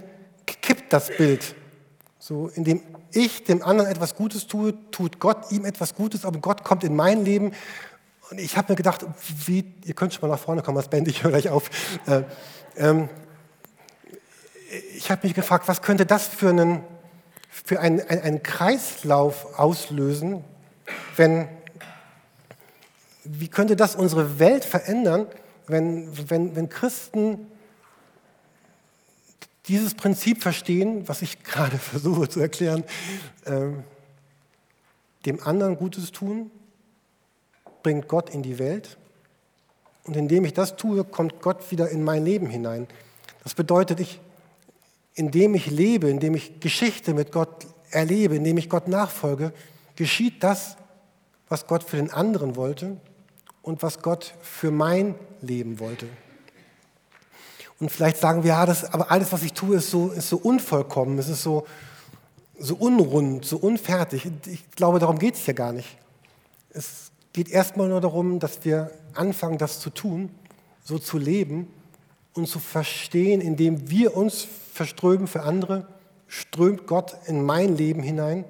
kippt 0.45 0.93
das 0.93 1.09
Bild. 1.15 1.55
So, 2.19 2.49
indem 2.49 2.81
ich 3.11 3.43
dem 3.45 3.63
anderen 3.63 3.89
etwas 3.89 4.15
Gutes 4.15 4.45
tue, 4.47 4.73
tut 4.91 5.19
Gott 5.19 5.51
ihm 5.51 5.65
etwas 5.65 5.95
Gutes, 5.95 6.25
aber 6.25 6.39
Gott 6.39 6.63
kommt 6.63 6.83
in 6.83 6.95
mein 6.95 7.25
Leben. 7.25 7.53
Und 8.29 8.39
ich 8.39 8.57
habe 8.57 8.71
mir 8.71 8.75
gedacht, 8.75 9.05
wie, 9.45 9.73
ihr 9.85 9.93
könnt 9.95 10.13
schon 10.13 10.29
mal 10.29 10.35
nach 10.35 10.41
vorne 10.41 10.61
kommen, 10.61 10.77
als 10.77 10.89
Band, 10.89 11.07
ich 11.07 11.23
höre 11.23 11.31
gleich 11.39 11.49
auf. 11.49 11.69
Äh, 12.05 12.23
ähm, 12.77 13.09
ich 14.95 15.09
habe 15.09 15.25
mich 15.25 15.33
gefragt, 15.33 15.67
was 15.67 15.81
könnte 15.81 16.05
das 16.05 16.27
für 16.27 16.49
einen, 16.49 16.83
für 17.49 17.79
einen, 17.79 18.01
einen 18.01 18.43
Kreislauf 18.43 19.57
auslösen, 19.57 20.43
wenn, 21.15 21.47
wie 23.23 23.47
könnte 23.47 23.75
das 23.75 23.95
unsere 23.95 24.39
Welt 24.39 24.65
verändern, 24.65 25.27
wenn, 25.67 26.29
wenn, 26.29 26.55
wenn 26.55 26.69
Christen 26.69 27.47
dieses 29.67 29.93
Prinzip 29.93 30.41
verstehen, 30.41 31.07
was 31.07 31.21
ich 31.21 31.43
gerade 31.43 31.77
versuche 31.77 32.27
zu 32.27 32.39
erklären, 32.39 32.83
äh, 33.45 33.67
dem 35.25 35.43
anderen 35.43 35.77
Gutes 35.77 36.11
tun, 36.11 36.51
bringt 37.83 38.07
Gott 38.07 38.29
in 38.29 38.43
die 38.43 38.59
Welt. 38.59 38.97
Und 40.05 40.15
indem 40.15 40.45
ich 40.45 40.53
das 40.53 40.75
tue, 40.75 41.03
kommt 41.03 41.41
Gott 41.41 41.71
wieder 41.71 41.89
in 41.89 42.03
mein 42.03 42.25
Leben 42.25 42.49
hinein. 42.49 42.87
Das 43.43 43.53
bedeutet, 43.53 43.99
ich, 43.99 44.19
indem 45.13 45.53
ich 45.53 45.69
lebe, 45.69 46.09
indem 46.09 46.35
ich 46.35 46.59
Geschichte 46.59 47.13
mit 47.13 47.31
Gott 47.31 47.67
erlebe, 47.91 48.35
indem 48.35 48.57
ich 48.57 48.69
Gott 48.69 48.87
nachfolge, 48.87 49.53
geschieht 49.95 50.43
das, 50.43 50.77
was 51.49 51.67
Gott 51.67 51.83
für 51.83 51.97
den 51.97 52.11
anderen 52.11 52.55
wollte 52.55 52.97
und 53.61 53.83
was 53.83 54.01
Gott 54.01 54.35
für 54.41 54.71
mein 54.71 55.15
Leben 55.41 55.79
wollte. 55.79 56.07
Und 57.79 57.91
vielleicht 57.91 58.17
sagen 58.17 58.43
wir, 58.43 58.49
ja, 58.49 58.65
das, 58.65 58.93
aber 58.93 59.09
alles, 59.11 59.31
was 59.31 59.43
ich 59.43 59.53
tue, 59.53 59.77
ist 59.77 59.89
so, 59.89 60.09
ist 60.09 60.29
so 60.29 60.37
unvollkommen, 60.37 61.17
es 61.17 61.29
ist 61.29 61.43
so, 61.43 61.65
so 62.57 62.75
unrund, 62.75 63.45
so 63.45 63.57
unfertig. 63.57 64.29
Ich 64.47 64.69
glaube, 64.71 64.99
darum 64.99 65.17
geht 65.17 65.35
es 65.35 65.45
hier 65.45 65.53
gar 65.53 65.71
nicht. 65.71 65.97
Es 66.71 67.11
geht 67.31 67.49
erstmal 67.49 67.87
nur 67.87 68.01
darum, 68.01 68.39
dass 68.39 68.65
wir 68.65 68.91
anfangen, 69.13 69.57
das 69.57 69.79
zu 69.79 69.89
tun, 69.89 70.29
so 70.83 70.99
zu 70.99 71.17
leben 71.17 71.67
und 72.33 72.47
zu 72.47 72.59
verstehen, 72.59 73.39
indem 73.39 73.89
wir 73.89 74.15
uns 74.15 74.45
verströmen 74.73 75.27
für 75.27 75.43
andere, 75.43 75.87
strömt 76.27 76.85
Gott 76.85 77.15
in 77.27 77.43
mein 77.43 77.75
Leben 77.77 78.03
hinein. 78.03 78.45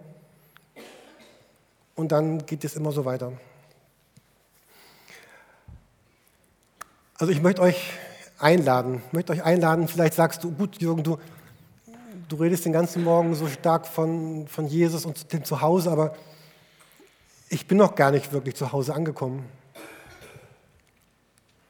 Und 2.00 2.14
dann 2.14 2.46
geht 2.46 2.64
es 2.64 2.78
immer 2.78 2.94
so 2.94 3.04
weiter. 3.04 3.34
Also 7.18 7.34
ich 7.34 7.42
möchte 7.42 7.62
euch 7.62 7.92
einladen. 8.38 9.02
Ich 9.08 9.12
möchte 9.12 9.34
euch 9.34 9.44
einladen, 9.44 9.90
vielleicht 9.90 10.14
sagst 10.14 10.46
du, 10.46 10.52
gut, 10.52 10.82
Jürgen, 10.82 11.04
du, 11.04 11.18
du 12.30 12.38
redest 12.38 12.64
den 12.64 12.72
ganzen 12.72 13.04
Morgen 13.04 13.36
so 13.36 13.48
stark 13.50 13.86
von, 13.86 14.48
von 14.48 14.66
Jesus 14.68 15.06
und 15.06 15.34
dem 15.34 15.44
Zuhause, 15.44 15.92
aber 15.92 16.16
ich 17.50 17.68
bin 17.68 17.78
noch 17.78 17.96
gar 17.96 18.12
nicht 18.12 18.32
wirklich 18.32 18.56
zu 18.56 18.72
Hause 18.72 18.96
angekommen. 18.96 19.46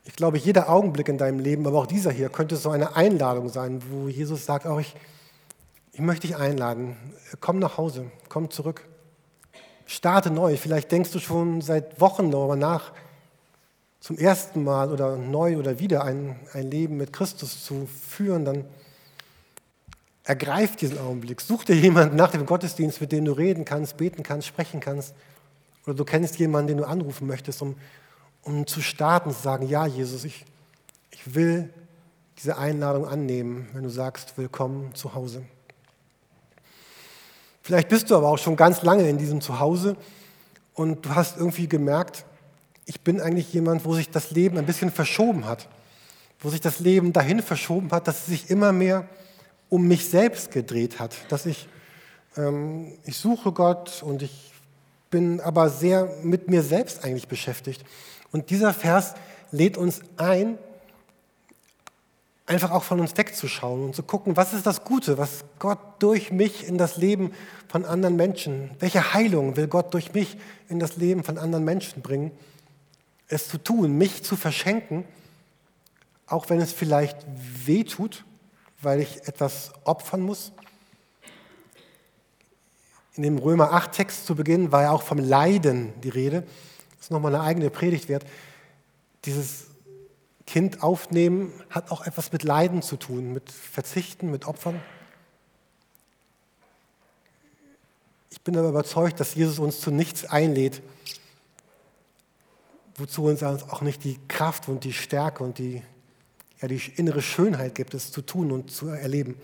Ich 0.05 0.15
glaube, 0.15 0.37
jeder 0.37 0.69
Augenblick 0.69 1.09
in 1.09 1.17
deinem 1.17 1.39
Leben, 1.39 1.65
aber 1.65 1.79
auch 1.79 1.87
dieser 1.87 2.11
hier, 2.11 2.29
könnte 2.29 2.55
so 2.55 2.69
eine 2.69 2.95
Einladung 2.95 3.49
sein, 3.49 3.81
wo 3.89 4.09
Jesus 4.09 4.45
sagt, 4.45 4.67
auch 4.67 4.79
ich, 4.79 4.95
ich 5.91 6.01
möchte 6.01 6.27
dich 6.27 6.35
einladen, 6.35 6.97
komm 7.39 7.57
nach 7.57 7.79
Hause, 7.79 8.11
komm 8.27 8.51
zurück, 8.51 8.85
starte 9.89 10.29
neu. 10.29 10.55
Vielleicht 10.55 10.91
denkst 10.91 11.11
du 11.11 11.19
schon 11.19 11.61
seit 11.61 11.99
Wochen 11.99 12.31
darüber 12.31 12.55
nach, 12.55 12.93
zum 13.99 14.17
ersten 14.17 14.63
Mal 14.63 14.91
oder 14.91 15.17
neu 15.17 15.57
oder 15.57 15.79
wieder 15.79 16.05
ein, 16.05 16.39
ein 16.53 16.71
Leben 16.71 16.95
mit 16.95 17.11
Christus 17.11 17.65
zu 17.65 17.87
führen, 17.87 18.45
dann 18.45 18.65
ergreif 20.23 20.77
diesen 20.77 20.99
Augenblick. 20.99 21.41
Such 21.41 21.65
dir 21.65 21.75
jemanden 21.75 22.15
nach 22.15 22.31
dem 22.31 22.45
Gottesdienst, 22.45 23.01
mit 23.01 23.11
dem 23.11 23.25
du 23.25 23.33
reden 23.33 23.65
kannst, 23.65 23.97
beten 23.97 24.23
kannst, 24.23 24.47
sprechen 24.47 24.79
kannst. 24.79 25.13
Oder 25.85 25.95
du 25.95 26.05
kennst 26.05 26.37
jemanden, 26.37 26.67
den 26.67 26.77
du 26.77 26.87
anrufen 26.87 27.27
möchtest, 27.27 27.61
um, 27.61 27.75
um 28.43 28.67
zu 28.67 28.81
starten, 28.81 29.31
zu 29.31 29.41
sagen, 29.41 29.67
ja 29.67 29.85
Jesus, 29.85 30.23
ich, 30.23 30.45
ich 31.09 31.33
will 31.35 31.73
diese 32.37 32.57
Einladung 32.57 33.05
annehmen, 33.05 33.67
wenn 33.73 33.83
du 33.83 33.89
sagst, 33.89 34.37
willkommen 34.37 34.93
zu 34.93 35.13
Hause. 35.13 35.43
Vielleicht 37.69 37.89
bist 37.89 38.09
du 38.09 38.15
aber 38.15 38.29
auch 38.29 38.39
schon 38.39 38.55
ganz 38.55 38.81
lange 38.81 39.07
in 39.07 39.19
diesem 39.19 39.41
Zuhause 39.41 39.95
und 40.73 41.05
du 41.05 41.13
hast 41.13 41.37
irgendwie 41.37 41.67
gemerkt, 41.67 42.25
ich 42.87 43.01
bin 43.01 43.21
eigentlich 43.21 43.53
jemand, 43.53 43.85
wo 43.85 43.93
sich 43.93 44.09
das 44.09 44.31
Leben 44.31 44.57
ein 44.57 44.65
bisschen 44.65 44.89
verschoben 44.89 45.45
hat, 45.45 45.67
wo 46.39 46.49
sich 46.49 46.61
das 46.61 46.79
Leben 46.79 47.13
dahin 47.13 47.43
verschoben 47.43 47.91
hat, 47.91 48.07
dass 48.07 48.21
es 48.21 48.25
sich 48.25 48.49
immer 48.49 48.71
mehr 48.71 49.07
um 49.69 49.87
mich 49.87 50.09
selbst 50.09 50.49
gedreht 50.49 50.99
hat, 50.99 51.15
dass 51.29 51.45
ich, 51.45 51.67
ähm, 52.37 52.93
ich 53.05 53.17
suche 53.17 53.51
Gott 53.51 54.01
und 54.01 54.23
ich 54.23 54.51
bin 55.11 55.39
aber 55.39 55.69
sehr 55.69 56.09
mit 56.23 56.49
mir 56.49 56.63
selbst 56.63 57.05
eigentlich 57.05 57.27
beschäftigt. 57.27 57.85
Und 58.31 58.49
dieser 58.49 58.73
Vers 58.73 59.13
lädt 59.51 59.77
uns 59.77 60.01
ein, 60.17 60.57
einfach 62.49 62.71
auch 62.71 62.83
von 62.83 62.99
uns 62.99 63.15
wegzuschauen 63.15 63.83
und 63.85 63.95
zu 63.95 64.03
gucken, 64.03 64.35
was 64.35 64.53
ist 64.53 64.65
das 64.65 64.83
Gute, 64.83 65.17
was 65.17 65.45
Gott 65.59 65.79
durch 65.99 66.31
mich 66.31 66.67
in 66.67 66.77
das 66.77 66.97
Leben 66.97 67.31
von 67.67 67.85
anderen 67.85 68.15
Menschen, 68.15 68.71
welche 68.79 69.13
Heilung 69.13 69.55
will 69.55 69.67
Gott 69.67 69.93
durch 69.93 70.13
mich 70.13 70.37
in 70.67 70.79
das 70.79 70.97
Leben 70.97 71.23
von 71.23 71.37
anderen 71.37 71.63
Menschen 71.63 72.01
bringen 72.01 72.31
es 73.29 73.47
zu 73.47 73.57
tun, 73.59 73.97
mich 73.97 74.23
zu 74.23 74.35
verschenken, 74.35 75.05
auch 76.25 76.49
wenn 76.49 76.59
es 76.59 76.73
vielleicht 76.73 77.17
weh 77.65 77.83
tut, 77.83 78.25
weil 78.81 78.99
ich 78.99 79.27
etwas 79.27 79.71
opfern 79.83 80.21
muss. 80.21 80.51
In 83.15 83.23
dem 83.23 83.37
Römer 83.37 83.71
8 83.73 83.91
Text 83.91 84.25
zu 84.25 84.35
Beginn 84.35 84.71
war 84.71 84.83
ja 84.83 84.91
auch 84.91 85.03
vom 85.03 85.19
Leiden 85.19 85.93
die 86.01 86.09
Rede. 86.09 86.41
Das 86.91 87.05
ist 87.05 87.11
nochmal 87.11 87.35
eine 87.35 87.43
eigene 87.43 87.69
Predigt 87.69 88.09
wert. 88.09 88.25
Dieses 89.25 89.67
Kind 90.49 90.81
aufnehmen 90.81 91.53
hat 91.69 91.91
auch 91.91 92.07
etwas 92.07 92.31
mit 92.31 92.41
Leiden 92.41 92.81
zu 92.81 92.97
tun, 92.97 93.33
mit 93.33 93.51
Verzichten, 93.51 94.31
mit 94.31 94.47
Opfern. 94.47 94.81
Ich 98.31 98.41
bin 98.41 98.57
aber 98.57 98.69
überzeugt, 98.69 99.19
dass 99.19 99.35
Jesus 99.35 99.59
uns 99.59 99.79
zu 99.79 99.91
nichts 99.91 100.25
einlädt, 100.25 100.81
wozu 102.95 103.25
uns 103.25 103.43
auch 103.43 103.81
nicht 103.83 104.03
die 104.03 104.17
Kraft 104.27 104.67
und 104.69 104.85
die 104.85 104.93
Stärke 104.93 105.43
und 105.43 105.59
die, 105.59 105.83
ja, 106.59 106.67
die 106.67 106.81
innere 106.95 107.21
Schönheit 107.21 107.75
gibt, 107.75 107.93
es 107.93 108.11
zu 108.11 108.23
tun 108.23 108.51
und 108.51 108.71
zu 108.71 108.87
erleben. 108.87 109.39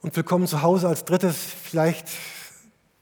Und 0.00 0.16
willkommen 0.16 0.46
zu 0.46 0.62
Hause 0.62 0.88
als 0.88 1.04
drittes. 1.04 1.36
Vielleicht 1.36 2.08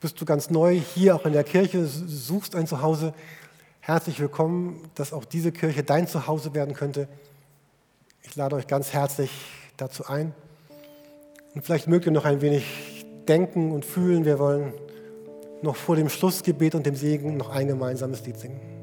bist 0.00 0.20
du 0.20 0.24
ganz 0.24 0.50
neu 0.50 0.80
hier 0.96 1.14
auch 1.14 1.26
in 1.26 1.32
der 1.32 1.44
Kirche, 1.44 1.86
suchst 1.86 2.56
ein 2.56 2.66
Zuhause. 2.66 3.14
Herzlich 3.86 4.18
willkommen, 4.18 4.80
dass 4.94 5.12
auch 5.12 5.26
diese 5.26 5.52
Kirche 5.52 5.82
dein 5.82 6.08
Zuhause 6.08 6.54
werden 6.54 6.74
könnte. 6.74 7.06
Ich 8.22 8.34
lade 8.34 8.56
euch 8.56 8.66
ganz 8.66 8.94
herzlich 8.94 9.30
dazu 9.76 10.06
ein. 10.06 10.32
Und 11.54 11.66
vielleicht 11.66 11.86
mögt 11.86 12.06
ihr 12.06 12.12
noch 12.12 12.24
ein 12.24 12.40
wenig 12.40 13.04
denken 13.28 13.72
und 13.72 13.84
fühlen. 13.84 14.24
Wir 14.24 14.38
wollen 14.38 14.72
noch 15.60 15.76
vor 15.76 15.96
dem 15.96 16.08
Schlussgebet 16.08 16.74
und 16.74 16.86
dem 16.86 16.96
Segen 16.96 17.36
noch 17.36 17.50
ein 17.50 17.68
gemeinsames 17.68 18.24
Lied 18.24 18.38
singen. 18.38 18.73